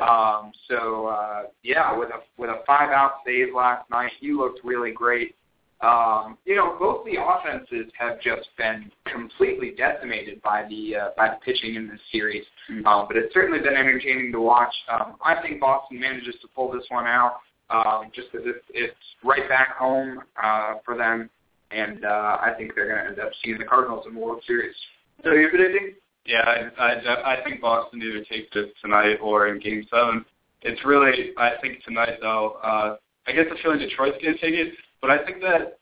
[0.00, 4.60] Um, so uh, yeah, with a with a five out save last night, he looked
[4.64, 5.36] really great.
[5.82, 11.28] Um, you know, both the offenses have just been completely decimated by the uh, by
[11.28, 12.44] the pitching in this series.
[12.84, 14.74] Um, but it's certainly been entertaining to watch.
[14.92, 17.36] Um, I think Boston manages to pull this one out,
[17.70, 21.30] um, just because it's it's right back home uh, for them,
[21.70, 24.42] and uh, I think they're going to end up seeing the Cardinals in the World
[24.46, 24.76] Series.
[25.24, 25.94] So you're predicting?
[26.26, 26.44] yeah.
[26.78, 30.24] I, I I think Boston either takes it tonight or in Game Seven.
[30.62, 32.58] It's really I think tonight though.
[32.62, 35.78] Uh, I get the feeling Detroit's going to take it, but I think that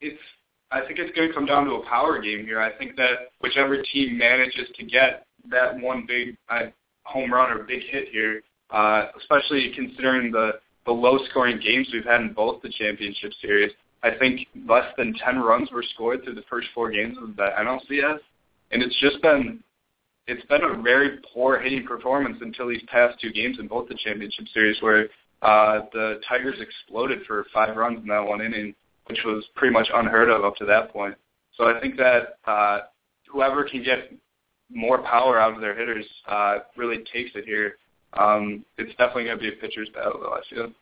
[0.00, 0.20] it's
[0.70, 2.60] I think it's going to come down to a power game here.
[2.60, 6.66] I think that whichever team manages to get that one big uh,
[7.04, 10.52] home run or big hit here, uh, especially considering the
[10.84, 13.72] the low scoring games we've had in both the championship series.
[14.02, 17.48] I think less than 10 runs were scored through the first four games of the
[17.58, 18.20] NLCS,
[18.70, 19.62] and it's just been
[20.26, 23.96] it's been a very poor hitting performance until these past two games in both the
[24.04, 25.08] championship series, where
[25.42, 28.74] uh, the Tigers exploded for five runs in that one inning,
[29.06, 31.14] which was pretty much unheard of up to that point.
[31.56, 32.80] So I think that uh,
[33.30, 34.12] whoever can get
[34.70, 37.76] more power out of their hitters uh, really takes it here.
[38.14, 40.34] Um, it's definitely going to be a pitcher's battle, though.
[40.34, 40.72] I feel.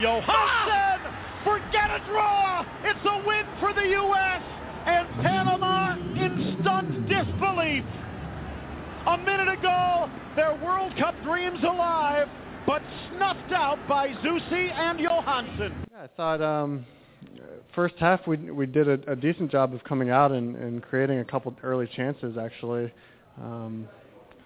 [0.00, 1.12] Johannsson,
[1.44, 2.64] forget a draw.
[2.84, 4.42] It's a win for the U.S.
[4.86, 7.84] and Panama in stunned disbelief.
[9.06, 12.28] A minute ago, their World Cup dreams alive,
[12.66, 15.86] but snuffed out by Zusi and Johannsson.
[15.90, 16.86] Yeah, I thought um,
[17.74, 21.18] first half we we did a, a decent job of coming out and, and creating
[21.18, 22.36] a couple early chances.
[22.38, 22.92] Actually,
[23.40, 23.88] um,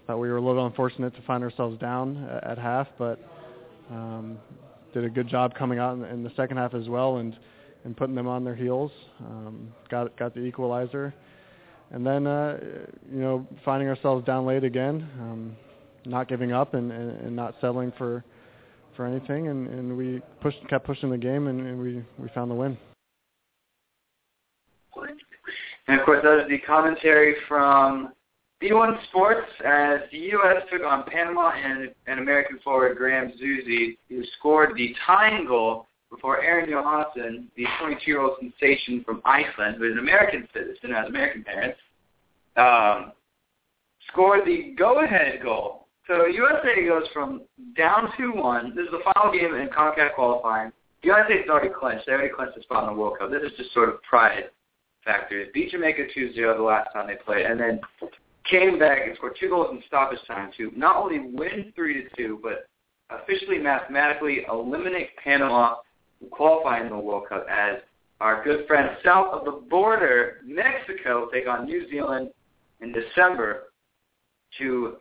[0.06, 3.18] thought we were a little unfortunate to find ourselves down at, at half, but
[3.90, 4.38] um,
[4.94, 7.36] did a good job coming out in, in the second half as well and
[7.84, 8.90] and putting them on their heels.
[9.20, 11.14] Um, got got the equalizer,
[11.90, 12.58] and then uh,
[13.12, 15.56] you know finding ourselves down late again, um,
[16.06, 18.24] not giving up and, and, and not settling for
[18.96, 22.50] for anything, and, and we pushed kept pushing the game, and, and we we found
[22.50, 22.78] the win.
[25.88, 28.12] And of course, that is the commentary from
[28.62, 30.62] beIN Sports as the U.S.
[30.72, 36.42] took on Panama and, and American forward Graham Zusi, who scored the tying goal before
[36.42, 41.78] Aron Johannsson, the 22-year-old sensation from Iceland, who is an American citizen, has American parents,
[42.56, 43.12] um,
[44.12, 45.85] scored the go-ahead goal.
[46.06, 47.42] So USA goes from
[47.76, 48.74] down 2-1.
[48.74, 50.72] This is the final game in CONCACAF qualifying.
[51.02, 52.06] The United States already clinched.
[52.06, 53.30] They already clinched the spot in the World Cup.
[53.30, 54.50] This is just sort of pride
[55.04, 55.44] factor.
[55.52, 57.80] Beat Jamaica 2-0 the last time they played, and then
[58.48, 62.08] came back and scored two goals in stoppage time to not only win three to
[62.16, 62.68] two, but
[63.10, 65.76] officially mathematically eliminate Panama
[66.18, 67.76] from qualifying in the World Cup as
[68.20, 72.30] our good friends south of the border, Mexico, take on New Zealand
[72.80, 73.64] in December
[74.58, 74.96] to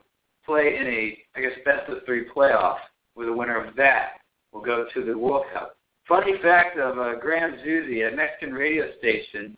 [0.46, 2.78] play in a, I guess, best of three playoff,
[3.14, 4.20] where the winner of that
[4.52, 5.76] will go to the World Cup.
[6.08, 9.58] Funny fact of uh, Graham Zusi, a Mexican radio station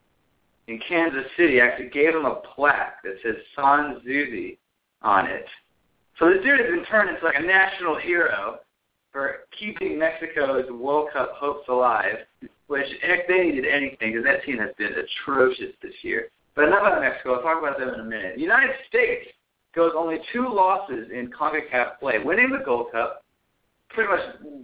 [0.67, 4.57] in Kansas City, actually gave him a plaque that says San Zusi
[5.01, 5.45] on it.
[6.19, 8.59] So this dude has been turned into like a national hero
[9.11, 12.17] for keeping Mexico's World Cup hopes alive,
[12.67, 16.29] which if they needed anything, because that team has been atrocious this year.
[16.55, 17.35] But enough about Mexico.
[17.35, 18.39] I'll talk about them in a minute.
[18.39, 19.27] United States
[19.77, 23.23] goes only two losses in CONCACAF play, winning the Gold Cup,
[23.89, 24.57] pretty much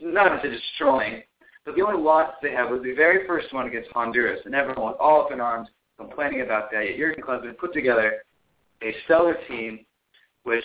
[0.00, 1.22] not even destroying,
[1.64, 4.82] but the only loss they had was the very first one against Honduras, and everyone
[4.82, 6.84] was all up in arms complaining about that.
[6.84, 8.22] Yet Jurgen Klinsmann put together
[8.82, 9.84] a stellar team,
[10.44, 10.64] which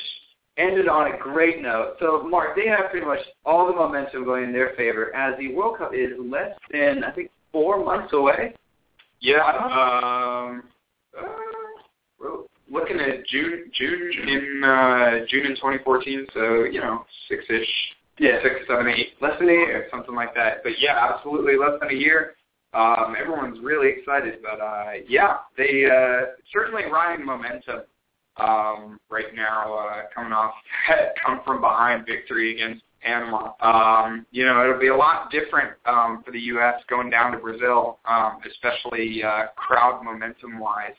[0.57, 1.95] ended on a great note.
[1.99, 5.53] So, Mark, they have pretty much all the momentum going in their favor as the
[5.53, 8.53] World Cup is less than, I think, four months away.
[9.19, 10.63] Yeah, um,
[11.17, 11.23] uh,
[12.71, 16.27] looking at June, June in uh, June in 2014.
[16.33, 17.67] So you know, six-ish,
[18.19, 18.41] Yeah.
[18.43, 20.63] six, seven, eight, less than a year, something like that.
[20.63, 22.35] But yeah, absolutely less than a year.
[22.73, 27.83] Um, everyone's really excited, but uh, yeah, they uh, certainly riding momentum
[28.37, 30.53] um, right now, uh, coming off
[31.25, 33.53] come from behind victory against Panama.
[33.61, 36.75] Um, you know, it'll be a lot different um, for the U.S.
[36.89, 40.95] going down to Brazil, um, especially uh, crowd momentum-wise.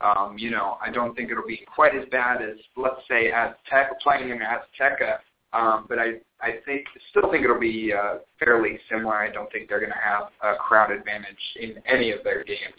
[0.00, 3.98] Um, you know, I don't think it'll be quite as bad as, let's say, Azteca
[4.02, 5.18] playing in Azteca.
[5.52, 9.14] Um, but I, I think, still think it'll be uh, fairly similar.
[9.14, 12.78] I don't think they're going to have a crowd advantage in any of their games.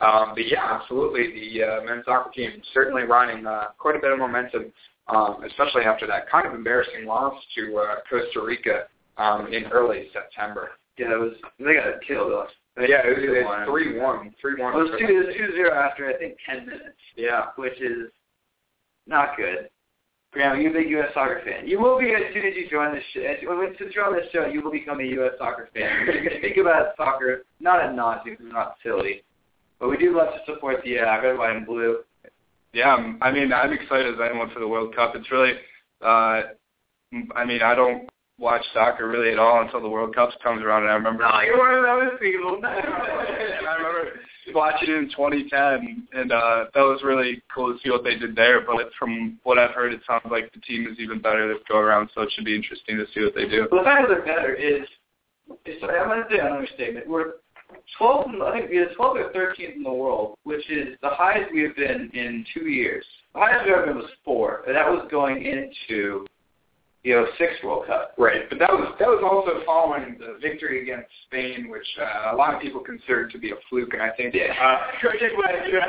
[0.00, 4.12] Um, but yeah, absolutely, the uh, men's soccer team certainly riding uh, quite a bit
[4.12, 4.72] of momentum,
[5.08, 8.84] um, especially after that kind of embarrassing loss to uh, Costa Rica
[9.18, 10.70] um, in early September.
[10.98, 12.50] Yeah, it was they got killed us.
[12.76, 14.74] Yeah, it was, it was three one, three one.
[14.74, 16.98] Well, it was two, it was two zero after I think ten minutes.
[17.16, 18.10] Yeah, which is
[19.06, 19.68] not good.
[20.32, 21.10] Graham, you're a big U.S.
[21.14, 21.68] soccer fan.
[21.68, 23.22] You will be as soon as you join this show.
[23.78, 25.34] Since you're on this show, you will become a U.S.
[25.38, 26.06] soccer fan.
[26.12, 29.22] You can speak about soccer, not at nauseam, because it's not silly,
[29.78, 31.98] but we do love to support the uh, red, white, and blue.
[32.72, 35.14] Yeah, I'm- I mean, I'm excited as anyone for the World Cup.
[35.14, 35.52] It's really,
[36.02, 36.42] uh,
[37.36, 38.08] I mean, I don't
[38.38, 41.22] watch soccer really at all until the World Cup comes around, and I remember.
[41.22, 42.60] No, you're one of those people.
[42.64, 44.20] I remember
[44.52, 48.36] watching it in 2010, and uh, that was really cool to see what they did
[48.36, 48.60] there.
[48.60, 51.78] But from what I've heard, it sounds like the team is even better this go
[51.78, 53.68] around, so it should be interesting to see what they do.
[53.70, 54.86] Well, the fact of the matter is,
[55.64, 57.08] is I'm going to say an understatement.
[57.08, 57.34] We're
[57.98, 61.52] 12, I think we are 12 or 13th in the world, which is the highest
[61.52, 63.04] we have been in two years.
[63.34, 66.26] The highest we've ever been was four, and that was going into
[67.04, 68.14] the 06 World Cup.
[68.18, 72.36] Right, but that was that was also following the victory against Spain, which uh, a
[72.36, 74.52] lot of people considered to be a fluke, and I think Yeah.
[74.60, 74.78] uh,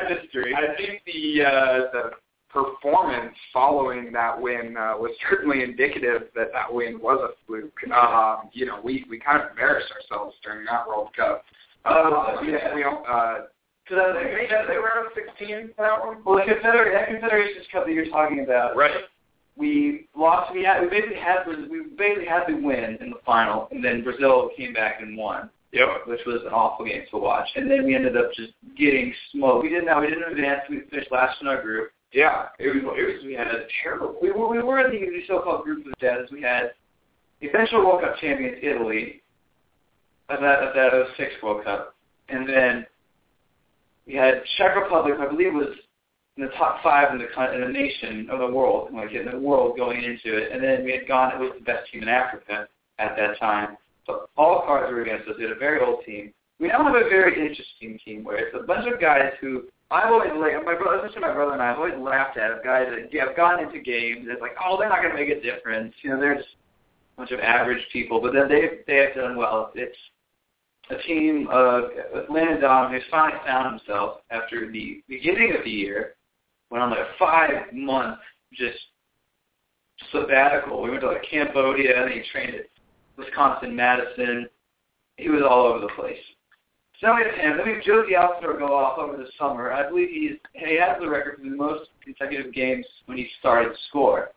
[0.08, 0.54] history.
[0.56, 2.12] I think the uh, the
[2.50, 7.74] performance following that win uh, was certainly indicative that that win was a fluke.
[7.92, 11.44] Um, you know, we we kind of embarrassed ourselves during that World Cup.
[11.86, 12.74] Uh, yeah.
[12.74, 13.46] we don't, uh,
[13.88, 16.18] So that, They, they were out 16 for that one.
[16.26, 18.92] well, the Confederate, that Confederations Cup that you're talking about, Right.
[19.58, 20.54] We lost.
[20.54, 24.04] We had we basically had we basically had to win in the final, and then
[24.04, 26.08] Brazil came back and won, Yep.
[26.08, 27.48] which was an awful game to watch.
[27.56, 29.64] And then we ended up just getting smoked.
[29.64, 30.00] We didn't.
[30.00, 30.62] we didn't advance.
[30.70, 31.92] We finished last in our group.
[32.12, 32.48] Yeah.
[32.60, 32.96] It was.
[32.98, 33.26] It was.
[33.26, 34.18] We had a terrible.
[34.22, 36.20] We were we were in the, the so-called group of death.
[36.32, 36.72] We had
[37.42, 39.22] the eventual World Cup champions Italy
[40.30, 41.96] of that of that 06 World Cup,
[42.30, 42.86] and then
[44.08, 45.76] we had Czech Republic, I believe was
[46.38, 49.40] in the top five in the in the nation of the world, like in the
[49.40, 52.10] world going into it, and then we had Ghana, who was the best team in
[52.10, 52.68] Africa
[53.00, 53.78] at that time.
[54.06, 55.36] So all cards were against us.
[55.38, 56.34] We had a very old team.
[56.60, 60.12] We now have a very interesting team where it's a bunch of guys who I've
[60.12, 63.20] always like my brother, especially my brother and I have always laughed at guys that
[63.20, 64.28] have gone into games.
[64.30, 65.94] It's like, oh, they're not going to make a difference.
[66.02, 66.56] You know, they're just
[67.16, 68.20] a bunch of average people.
[68.20, 69.72] But then they they have done well.
[69.76, 69.96] It's
[70.90, 71.86] a team of
[72.30, 76.15] Landon Donovan who's finally found himself after the beginning of the year,
[76.76, 78.20] went on like a five month
[78.54, 78.78] just
[80.12, 80.82] sabbatical.
[80.82, 82.66] We went to like Cambodia and he trained at
[83.18, 84.50] Wisconsin Madison.
[85.16, 86.20] He was all over the place.
[87.00, 87.58] So now we have him.
[87.58, 89.72] Then we have Jozy Altidore go off over the summer.
[89.72, 93.70] I believe he's he has the record for the most consecutive games when he started
[93.70, 94.32] to score.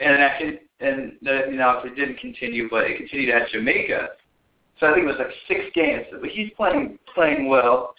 [0.00, 4.08] And that can and that you know it didn't continue, but it continued at Jamaica.
[4.80, 6.06] So I think it was like six games.
[6.10, 7.94] But he's playing playing well.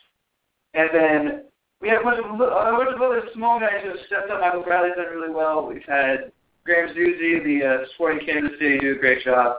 [0.73, 1.44] And then
[1.85, 4.41] we have a bunch of, a bunch of small guys who have stepped up.
[4.41, 5.67] Michael Bradley's done really well.
[5.67, 6.31] We've had
[6.65, 9.57] Graham Zusi, the uh, Sporting Kansas City, do a great job.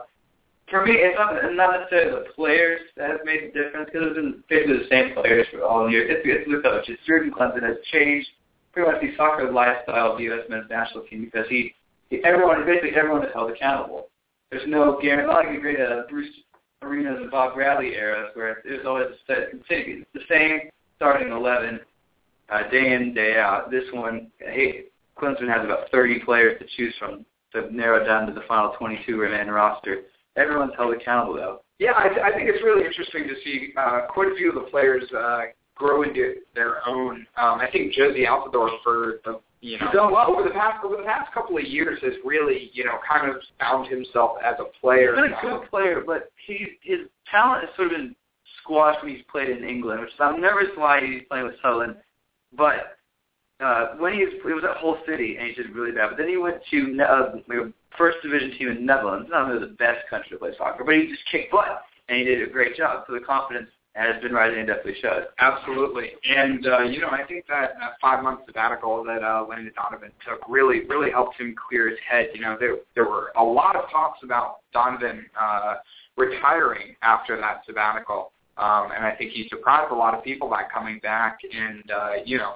[0.69, 4.19] For me, it's not, not necessarily the players that have made the difference because it's
[4.19, 6.03] been basically the same players for all year.
[6.03, 6.99] It's, it's the coaches.
[7.07, 8.27] Jurgen Klinsmann has changed
[8.73, 10.43] pretty much the soccer lifestyle of the U.S.
[10.49, 11.73] men's national team because he,
[12.09, 14.09] he everyone, basically everyone is held accountable.
[14.51, 16.35] There's no guarantee, like the great uh, Bruce
[16.81, 21.79] Arenas and Bob Bradley eras where it was always the same starting 11
[22.49, 23.71] uh, day in, day out.
[23.71, 24.85] This one, hey,
[25.19, 29.17] Klinsmann has about 30 players to choose from to narrow down to the final 22
[29.29, 30.01] man roster.
[30.35, 31.61] Everyone's held accountable, though.
[31.79, 34.55] Yeah, I, th- I think it's really interesting to see uh, quite a few of
[34.55, 35.41] the players uh,
[35.75, 37.27] grow into their own.
[37.37, 40.29] Um, I think Jozy Altidore for the you know done well.
[40.29, 43.37] over the past over the past couple of years has really you know kind of
[43.59, 45.15] found himself as a player.
[45.15, 48.15] He's been a good player, but he his talent has sort of been
[48.61, 51.95] squashed when he's played in England, which I'm nervous why he's playing with Sunderland.
[52.55, 52.97] But
[53.59, 56.09] uh, when he was, he was at Hull City and he did really bad.
[56.09, 57.35] But then he went to uh,
[57.97, 59.29] first division team in Netherlands.
[59.31, 62.23] Not really the best country to play soccer, but he just kicked butt and he
[62.23, 63.03] did a great job.
[63.07, 65.23] So the confidence has been rising and definitely shows.
[65.39, 69.73] Absolutely, and uh, you know I think that uh, five month sabbatical that uh, Landon
[69.75, 72.29] Donovan took really really helped him clear his head.
[72.33, 75.75] You know there there were a lot of talks about Donovan uh,
[76.15, 80.63] retiring after that sabbatical, um, and I think he surprised a lot of people by
[80.73, 82.55] coming back and uh, you know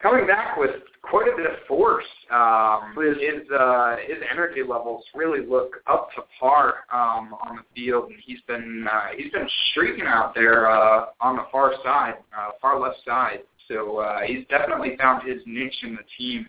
[0.00, 0.70] coming back with
[1.02, 2.04] quite a bit of force.
[2.30, 8.10] Um, his uh, his energy levels really look up to par um, on the field,
[8.10, 12.50] and he's been uh, he's been streaking out there uh, on the far side, uh,
[12.60, 13.40] far left side.
[13.68, 16.48] So uh, he's definitely found his niche in the team.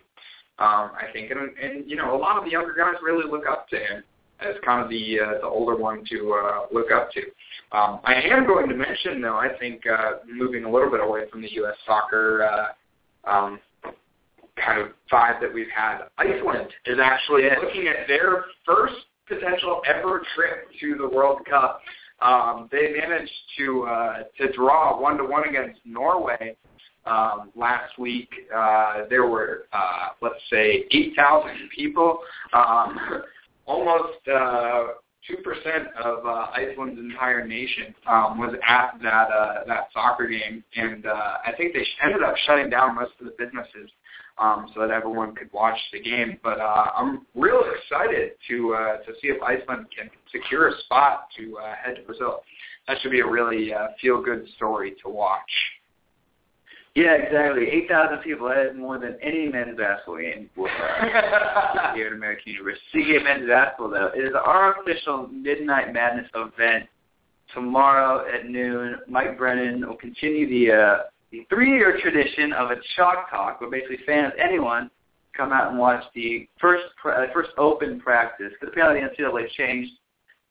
[0.58, 3.44] Um, I think, and, and you know, a lot of the younger guys really look
[3.50, 4.04] up to him
[4.40, 7.22] as kind of the uh, the older one to uh, look up to.
[7.72, 11.28] Um, I am going to mention, though, I think uh, moving a little bit away
[11.30, 11.76] from the U.S.
[11.86, 12.44] soccer.
[12.44, 13.60] Uh, um,
[14.64, 16.02] kind of vibe that we've had.
[16.18, 18.94] Iceland is actually looking at their first
[19.26, 21.80] potential ever trip to the World Cup.
[22.20, 26.56] Um, they managed to uh, to draw one to one against Norway
[27.06, 28.28] um, last week.
[28.54, 32.18] Uh, there were uh, let's say eight thousand people,
[32.52, 33.22] um,
[33.66, 34.88] almost uh,
[35.28, 40.64] two percent of uh, Iceland's entire nation um, was at that uh, that soccer game,
[40.76, 43.90] and uh, I think they ended up shutting down most of the businesses
[44.38, 46.38] um, so that everyone could watch the game.
[46.42, 51.28] But uh, I'm real excited to uh, to see if Iceland can secure a spot
[51.38, 52.40] to uh, head to Brazil.
[52.88, 55.50] That should be a really uh, feel good story to watch.
[56.94, 57.68] Yeah, exactly.
[57.68, 58.48] 8,000 people.
[58.48, 62.82] That is more than any men's basketball game here at American University.
[62.94, 66.86] CGA men's basketball, though, it is our official Midnight Madness event
[67.54, 68.96] tomorrow at noon.
[69.08, 70.98] Mike Brennan will continue the, uh,
[71.30, 74.90] the three-year tradition of a chalk talk, where basically fans, anyone,
[75.36, 78.52] come out and watch the first pra- uh, first open practice.
[78.58, 79.92] Because apparently the NCAA changed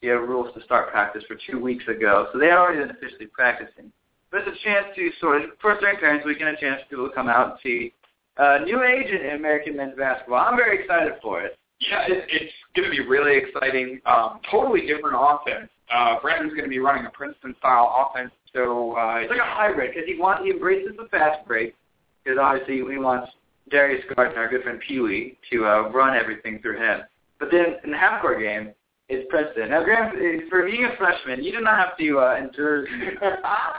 [0.02, 2.92] the uh, rules to start practice for two weeks ago, so they had already been
[2.92, 3.92] officially practicing.
[4.32, 7.10] But it's a chance to sort of, first during Parents Weekend, a chance for people
[7.10, 7.94] to come out and see
[8.38, 10.40] uh, new age in American men's basketball.
[10.40, 11.58] I'm very excited for it.
[11.80, 14.02] Yeah, it, it's going to be really exciting.
[14.06, 15.70] Um, totally different offense.
[15.94, 19.92] Uh, Brennan's going to be running a Princeton-style offense, so uh, It's like a hybrid
[19.94, 21.76] because he wants he embraces the fast break
[22.24, 23.32] because obviously he wants
[23.70, 27.02] Darius Gardner, our good friend Pee Wee, to uh, run everything through him.
[27.40, 28.74] But then in the half court game,
[29.10, 29.72] it's Princeton.
[29.72, 32.86] Now, Graham, eh, for being a freshman, you do not have to uh, endure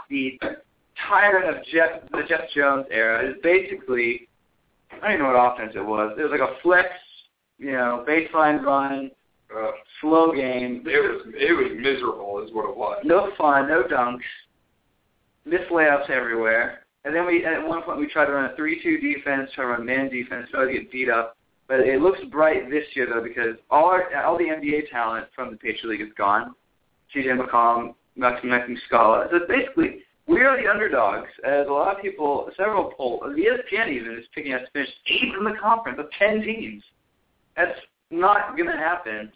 [0.09, 0.39] the
[1.09, 3.25] tyrant of Jeff, the Jeff Jones era.
[3.25, 4.27] It's basically,
[4.91, 6.15] I don't even know what offense it was.
[6.19, 6.89] It was like a flex,
[7.57, 9.11] you know, baseline run,
[9.57, 9.71] uh,
[10.01, 10.83] slow game.
[10.85, 13.01] it was it was miserable, is what it was.
[13.05, 14.19] No fun, no dunks,
[15.45, 16.85] missed layups everywhere.
[17.03, 19.71] And then we at one point we tried to run a three-two defense, try to
[19.71, 21.37] run man defense, try to get beat up.
[21.71, 25.51] But it looks bright this year though because all our, all the NBA talent from
[25.51, 26.53] the Patriot League is gone.
[27.15, 29.31] CJ McCollum, Mike Muscala.
[29.31, 31.29] So basically, we are the underdogs.
[31.47, 35.33] As a lot of people, several polls, ESPN even is picking us to finish eighth
[35.37, 36.83] in the conference of ten teams.
[37.55, 39.31] That's not going to happen.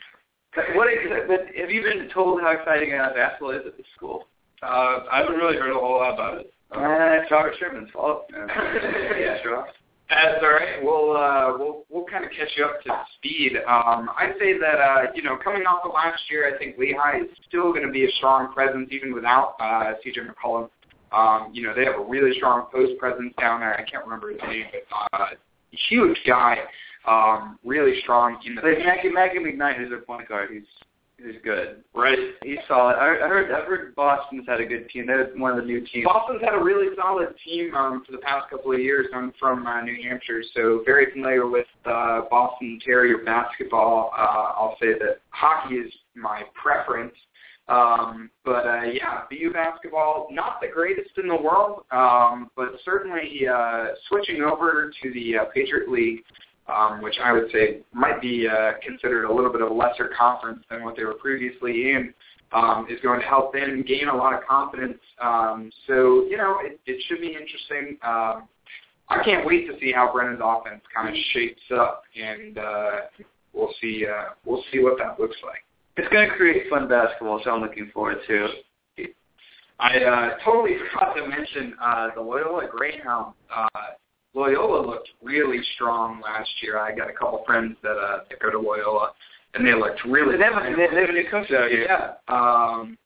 [0.54, 0.90] But what?
[1.30, 4.28] But have you been told how exciting uh, basketball is at the school?
[4.62, 6.54] Uh, I haven't really heard a whole lot about it.
[6.76, 8.30] Uh, it's Robert Sherman's fault.
[8.34, 9.68] yeah, sure.
[10.10, 10.84] That's all right.
[10.84, 13.58] We'll uh, we'll we'll kind of catch you up to speed.
[13.68, 17.22] Um, I'd say that uh, you know coming off of last year, I think Lehigh
[17.22, 20.70] is still going to be a strong presence even without uh, CJ McCollum.
[21.12, 23.74] Um, you know they have a really strong post presence down there.
[23.74, 25.26] I can't remember his name, but uh,
[25.90, 26.60] huge guy,
[27.08, 28.62] um, really strong in the.
[28.62, 30.64] Mackie, Mackey McKnight, who's their point guard, he's
[31.18, 31.84] he's good.
[31.94, 32.18] Right.
[32.44, 32.96] He's solid.
[32.96, 35.08] I, I heard I've heard Boston's had a good team.
[35.08, 36.06] They're one of the new teams.
[36.06, 39.08] Boston's had a really solid team um, for the past couple of years.
[39.14, 44.12] I'm from uh, New Hampshire, so very familiar with uh, Boston Terrier basketball.
[44.18, 47.14] Uh, I'll say that hockey is my preference.
[47.68, 53.48] Um, but uh, yeah, BU basketball, not the greatest in the world, um, but certainly
[53.52, 56.24] uh, switching over to the uh, Patriot League,
[56.68, 60.12] um, which I would say might be uh, considered a little bit of a lesser
[60.18, 62.14] conference than what they were previously in,
[62.54, 65.00] um, is going to help them gain a lot of confidence.
[65.22, 67.98] Um, so, you know, it, it should be interesting.
[68.04, 68.48] Um,
[69.10, 72.92] I can't wait to see how Brennan's offense kind of shapes up, and uh,
[73.54, 74.06] we'll see.
[74.08, 75.64] Uh, we'll see what that looks like.
[75.98, 78.48] It's going to create fun basketball, so I'm looking forward to.
[79.80, 83.34] I uh, totally forgot to mention uh, the Loyola Greyhound.
[83.56, 83.68] Uh,
[84.36, 86.78] Loyola looked really strong last year.
[86.78, 89.12] I got a couple friends that uh, that go to Loyola,
[89.54, 90.38] and they looked really.
[90.38, 91.68] They have a, they have a new coach here.
[91.70, 92.14] Yeah.
[92.28, 92.98] Um,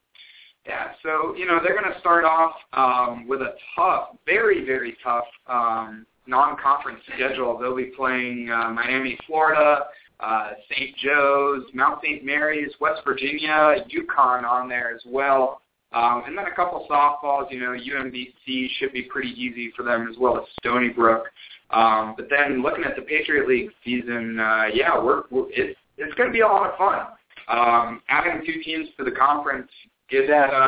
[0.65, 0.91] yeah.
[1.03, 5.25] So you know they're going to start off um, with a tough, very very tough
[5.47, 7.57] um, non-conference schedule.
[7.57, 9.85] They'll be playing uh, Miami, Florida,
[10.19, 10.95] uh, St.
[10.97, 12.23] Joe's, Mount St.
[12.23, 15.61] Mary's, West Virginia, UConn on there as well.
[15.91, 20.07] Um, and then a couple softballs, you know, UMBC should be pretty easy for them
[20.09, 21.23] as well as Stony Brook.
[21.71, 26.13] Um, but then looking at the Patriot League season, uh, yeah, we're, we're it's it's
[26.15, 27.07] going to be a lot of fun.
[27.47, 29.69] Um, adding two teams to the conference
[30.09, 30.67] gives uh,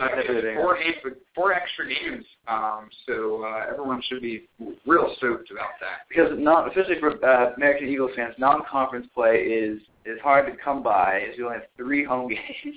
[0.56, 2.26] four games, four extra games.
[2.48, 4.48] Um, so uh, everyone should be
[4.86, 6.08] real stoked about that.
[6.10, 10.82] Because not, especially for uh, American Eagles fans, non-conference play is is hard to come
[10.84, 11.22] by.
[11.30, 12.76] As you only have three home games,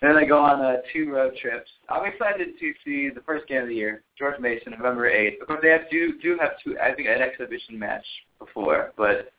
[0.00, 1.70] then they go on uh, two road trips.
[1.88, 5.40] I'm excited to see the first game of the year, George Mason, November 8th.
[5.40, 6.76] Of course, they have do do have two.
[6.78, 8.04] I think an exhibition match
[8.38, 9.32] before, but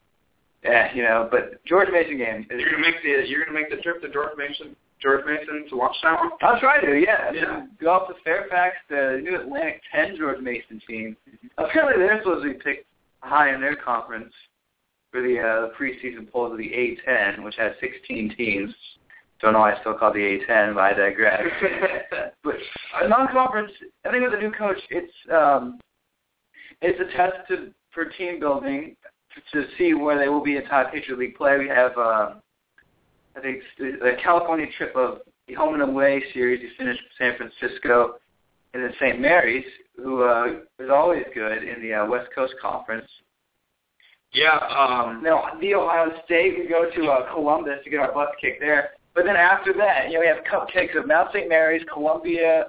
[0.64, 1.28] yeah, you know.
[1.30, 2.47] But George Mason game.
[2.49, 4.76] Is, You're gonna make the you're gonna make the trip to George Mason.
[5.01, 6.32] George Mason to watch that one?
[6.41, 7.32] I'll try to, yeah.
[7.32, 7.66] Yeah.
[7.82, 11.18] Go off to Fairfax, the new Atlantic 10 George Mason team.
[11.58, 12.88] Apparently they're supposed to be picked
[13.20, 14.34] high in their conference
[15.16, 16.66] for the uh, preseason polls of the
[17.07, 18.74] A10, which has 16 teams.
[19.39, 21.41] Don't know why I still call the A10, but I digress.
[22.43, 22.55] but
[23.01, 23.72] a non-conference,
[24.05, 25.80] I think with a new coach, it's um,
[26.82, 28.97] it's a test to, for team building
[29.53, 31.57] to, see where they will be in top Patriot League play.
[31.59, 32.34] We have, uh,
[33.38, 36.61] I think, the California trip of the home and away series.
[36.61, 38.16] You finished San Francisco,
[38.74, 39.22] and then St.
[39.22, 40.47] Mary's, who uh,
[40.78, 43.07] is always good in the uh, West Coast Conference.
[44.36, 44.58] Yeah.
[44.58, 48.60] Um, Now, the Ohio State, we go to uh, Columbus to get our butts kicked
[48.60, 48.90] there.
[49.16, 51.48] But then after that, you know, we have cupcakes of Mount St.
[51.48, 52.66] Mary's, Columbia,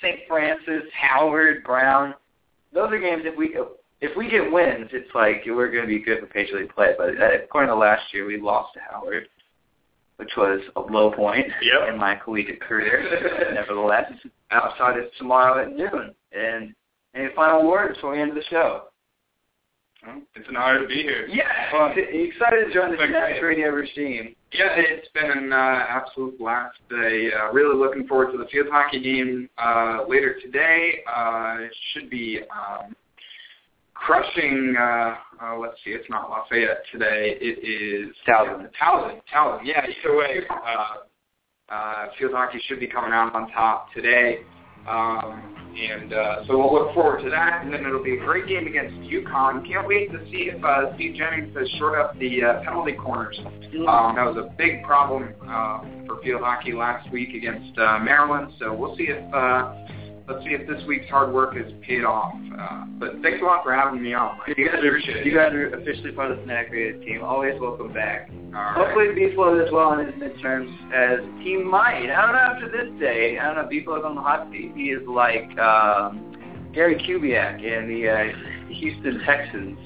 [0.00, 0.20] St.
[0.26, 2.14] Francis, Howard, Brown.
[2.72, 3.54] Those are games if we
[4.00, 6.94] if we get wins, it's like we're going to be good for Patriot League play.
[6.96, 9.28] But uh, according to last year, we lost to Howard,
[10.16, 11.90] which was a low point Yep.
[11.92, 13.50] in my collegiate career.
[13.54, 14.10] Nevertheless,
[14.50, 16.14] outside is tomorrow at noon.
[16.32, 16.74] And
[17.14, 18.84] any final words before we end the show?
[20.34, 21.26] It's an honor to be here.
[21.28, 24.34] Yeah, well, excited to join the Been Radio regime.
[24.52, 26.78] Yeah, it's been an uh, absolute blast.
[26.90, 31.00] Uh, really looking forward to the field hockey game uh, later today.
[31.06, 32.96] Uh, it should be um,
[33.94, 34.74] crushing.
[34.78, 37.36] Uh, uh, let's see, it's not Lafayette today.
[37.40, 38.68] It is Towson.
[38.80, 39.20] Towson.
[39.32, 39.60] Towson.
[39.64, 39.84] Yeah.
[39.84, 44.40] Either way, uh, uh, field hockey should be coming out on top today.
[44.88, 47.62] Um, and uh, so we'll look forward to that.
[47.64, 49.66] And then it'll be a great game against UConn.
[49.66, 53.38] Can't wait to see if uh, Steve Jennings has shored up the uh, penalty corners.
[53.44, 58.52] Um, that was a big problem uh, for field hockey last week against uh, Maryland.
[58.58, 59.74] So we'll see if uh,
[60.30, 62.34] let's see if this week's hard work has paid off.
[62.58, 64.38] Uh, but thanks a lot for having me on.
[64.38, 64.56] Mike.
[64.56, 67.22] You guys, are you guys are officially part of the Fanatic Radio team.
[67.22, 68.30] Always welcome back.
[68.30, 68.74] All right.
[68.76, 72.10] Hopefully Beeflo does well in his midterms as he might.
[72.10, 73.38] I don't know after this day.
[73.38, 73.68] I don't know.
[73.70, 74.72] Beeflo's on the hot seat.
[74.74, 79.78] He is like um, Gary Kubiak in the uh, Houston Texans.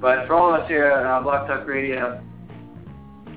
[0.00, 2.20] But for all of us here on uh, Block Talk Radio,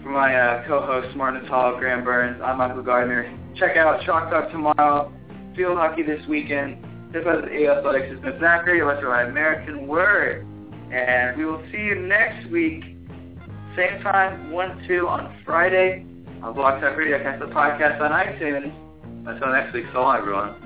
[0.01, 3.31] for my uh, co-host Mark Natale, Graham Burns, I'm Michael Gardner.
[3.55, 5.13] Check out Chalk Talk tomorrow.
[5.55, 6.83] Field hockey this weekend.
[7.15, 8.83] Of the Athletics has been Zachary.
[8.83, 10.45] Let's ride American Word.
[10.91, 12.83] And we will see you next week.
[13.77, 16.05] Same time, 1 2 on Friday
[16.43, 17.21] on Block Talk Radio.
[17.23, 18.73] Catch the podcast on iTunes.
[19.27, 20.64] Until next week, so long, everyone.